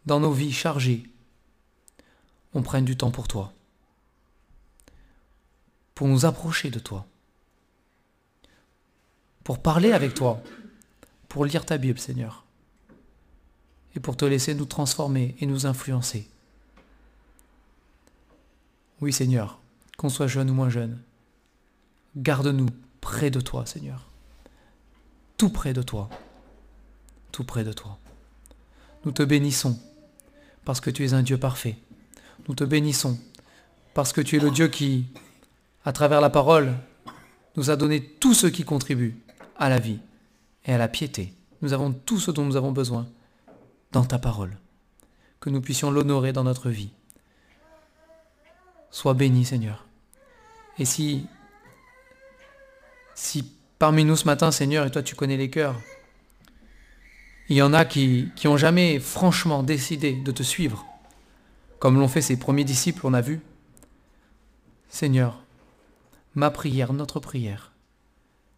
dans 0.07 0.21
nos 0.21 0.31
vies 0.31 0.53
chargées, 0.53 1.03
on 2.55 2.63
prenne 2.63 2.85
du 2.85 2.97
temps 2.97 3.11
pour 3.11 3.27
toi, 3.27 3.53
pour 5.97 6.07
nous 6.07 6.27
approcher 6.27 6.71
de 6.71 6.79
toi, 6.79 7.05
pour 9.43 9.61
parler 9.61 9.91
avec 9.91 10.15
toi, 10.15 10.41
pour 11.29 11.45
lire 11.45 11.67
ta 11.67 11.79
Bible, 11.79 11.99
Seigneur, 11.99 12.45
et 13.97 14.01
pour 14.01 14.17
te 14.17 14.25
laisser 14.25 14.55
nous 14.55 14.65
transformer 14.65 15.35
et 15.41 15.47
nous 15.47 15.67
influencer. 15.67 16.29
Oui, 19.01 19.13
Seigneur, 19.13 19.59
qu'on 19.97 20.09
soit 20.09 20.29
jeune 20.29 20.51
ou 20.51 20.55
moins 20.55 20.71
jeune, 20.71 21.03
Garde-nous 22.17 22.69
près 23.01 23.31
de 23.31 23.41
toi, 23.41 23.67
Seigneur. 23.67 24.09
Tout 25.37 25.51
près 25.51 25.73
de 25.73 25.83
toi. 25.83 26.09
Tout 27.31 27.45
près 27.45 27.65
de 27.65 27.73
toi. 27.73 27.99
Nous 29.05 29.13
te 29.13 29.23
bénissons 29.23 29.79
parce 30.65 30.81
que 30.81 30.91
tu 30.91 31.05
es 31.05 31.13
un 31.13 31.23
Dieu 31.23 31.39
parfait. 31.39 31.77
Nous 32.49 32.55
te 32.55 32.65
bénissons 32.65 33.19
parce 33.95 34.13
que 34.13 34.21
tu 34.21 34.37
es 34.37 34.41
le 34.41 34.51
Dieu 34.51 34.69
qui, 34.69 35.07
à 35.85 35.93
travers 35.93 36.21
la 36.21 36.31
parole, 36.31 36.75
nous 37.57 37.71
a 37.71 37.77
donné 37.77 38.03
tout 38.03 38.35
ce 38.35 38.47
qui 38.47 38.65
contribue 38.65 39.17
à 39.57 39.69
la 39.69 39.79
vie 39.79 39.99
et 40.65 40.73
à 40.73 40.79
la 40.79 40.89
piété. 40.89 41.33
Nous 41.63 41.73
avons 41.73 41.93
tout 41.93 42.19
ce 42.19 42.31
dont 42.31 42.45
nous 42.45 42.57
avons 42.57 42.73
besoin 42.73 43.07
dans 43.93 44.05
ta 44.05 44.19
parole. 44.19 44.57
Que 45.41 45.51
nous 45.51 45.61
puissions 45.61 45.91
l'honorer 45.91 46.33
dans 46.33 46.45
notre 46.45 46.71
vie. 46.71 46.91
Sois 48.91 49.15
béni, 49.15 49.45
Seigneur. 49.45 49.87
Et 50.79 50.85
si, 50.85 51.27
si 53.17 53.51
parmi 53.81 54.05
nous 54.05 54.15
ce 54.15 54.27
matin, 54.27 54.53
Seigneur, 54.53 54.87
et 54.87 54.91
toi 54.93 55.03
tu 55.03 55.17
connais 55.17 55.37
les 55.37 55.51
cœurs, 55.51 55.81
il 57.49 57.57
y 57.57 57.63
en 57.63 57.73
a 57.73 57.85
qui, 57.85 58.31
qui 58.37 58.47
ont 58.47 58.57
jamais 58.57 59.01
franchement 59.01 59.63
décidé 59.63 60.13
de 60.13 60.31
te 60.31 60.43
suivre, 60.45 60.87
comme 61.81 61.99
l'ont 61.99 62.09
fait 62.09 62.23
ces 62.23 62.39
premiers 62.39 62.65
disciples, 62.65 63.07
on 63.07 63.15
a 63.15 63.21
vu. 63.21 63.41
Seigneur, 64.89 65.43
ma 66.35 66.51
prière, 66.51 66.93
notre 66.93 67.19
prière, 67.19 67.73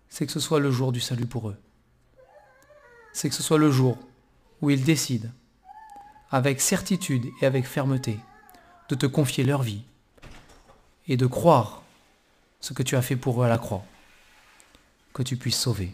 c'est 0.09 0.27
que 0.27 0.33
ce 0.33 0.41
soit 0.41 0.61
le 0.61 0.71
jour 0.71 0.93
du 0.93 1.01
salut 1.01 1.27
pour 1.27 1.49
eux. 1.49 1.57
C'est 3.13 3.29
que 3.29 3.35
ce 3.35 3.43
soit 3.43 3.59
le 3.59 3.71
jour 3.71 3.99
où 4.61 4.71
ils 4.71 4.85
décident, 4.85 5.29
avec 6.31 6.61
certitude 6.61 7.27
et 7.41 7.47
avec 7.47 7.67
fermeté, 7.67 8.19
de 8.89 8.95
te 8.95 9.07
confier 9.07 9.45
leur 9.45 9.63
vie 9.63 9.83
et 11.07 11.17
de 11.17 11.27
croire 11.27 11.83
ce 12.61 12.73
que 12.73 12.83
tu 12.83 12.97
as 12.97 13.03
fait 13.03 13.17
pour 13.17 13.43
eux 13.43 13.47
à 13.47 13.49
la 13.49 13.59
croix, 13.59 13.85
que 15.19 15.25
tu 15.25 15.37
puisses 15.37 15.59
sauver. 15.59 15.91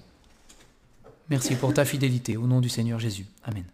Merci 1.31 1.57
pour 1.57 1.73
ta 1.73 1.87
fidélité 1.87 2.37
au 2.37 2.47
nom 2.47 2.61
du 2.61 2.69
Seigneur 2.69 3.01
Jésus. 3.01 3.25
Amen. 3.43 3.65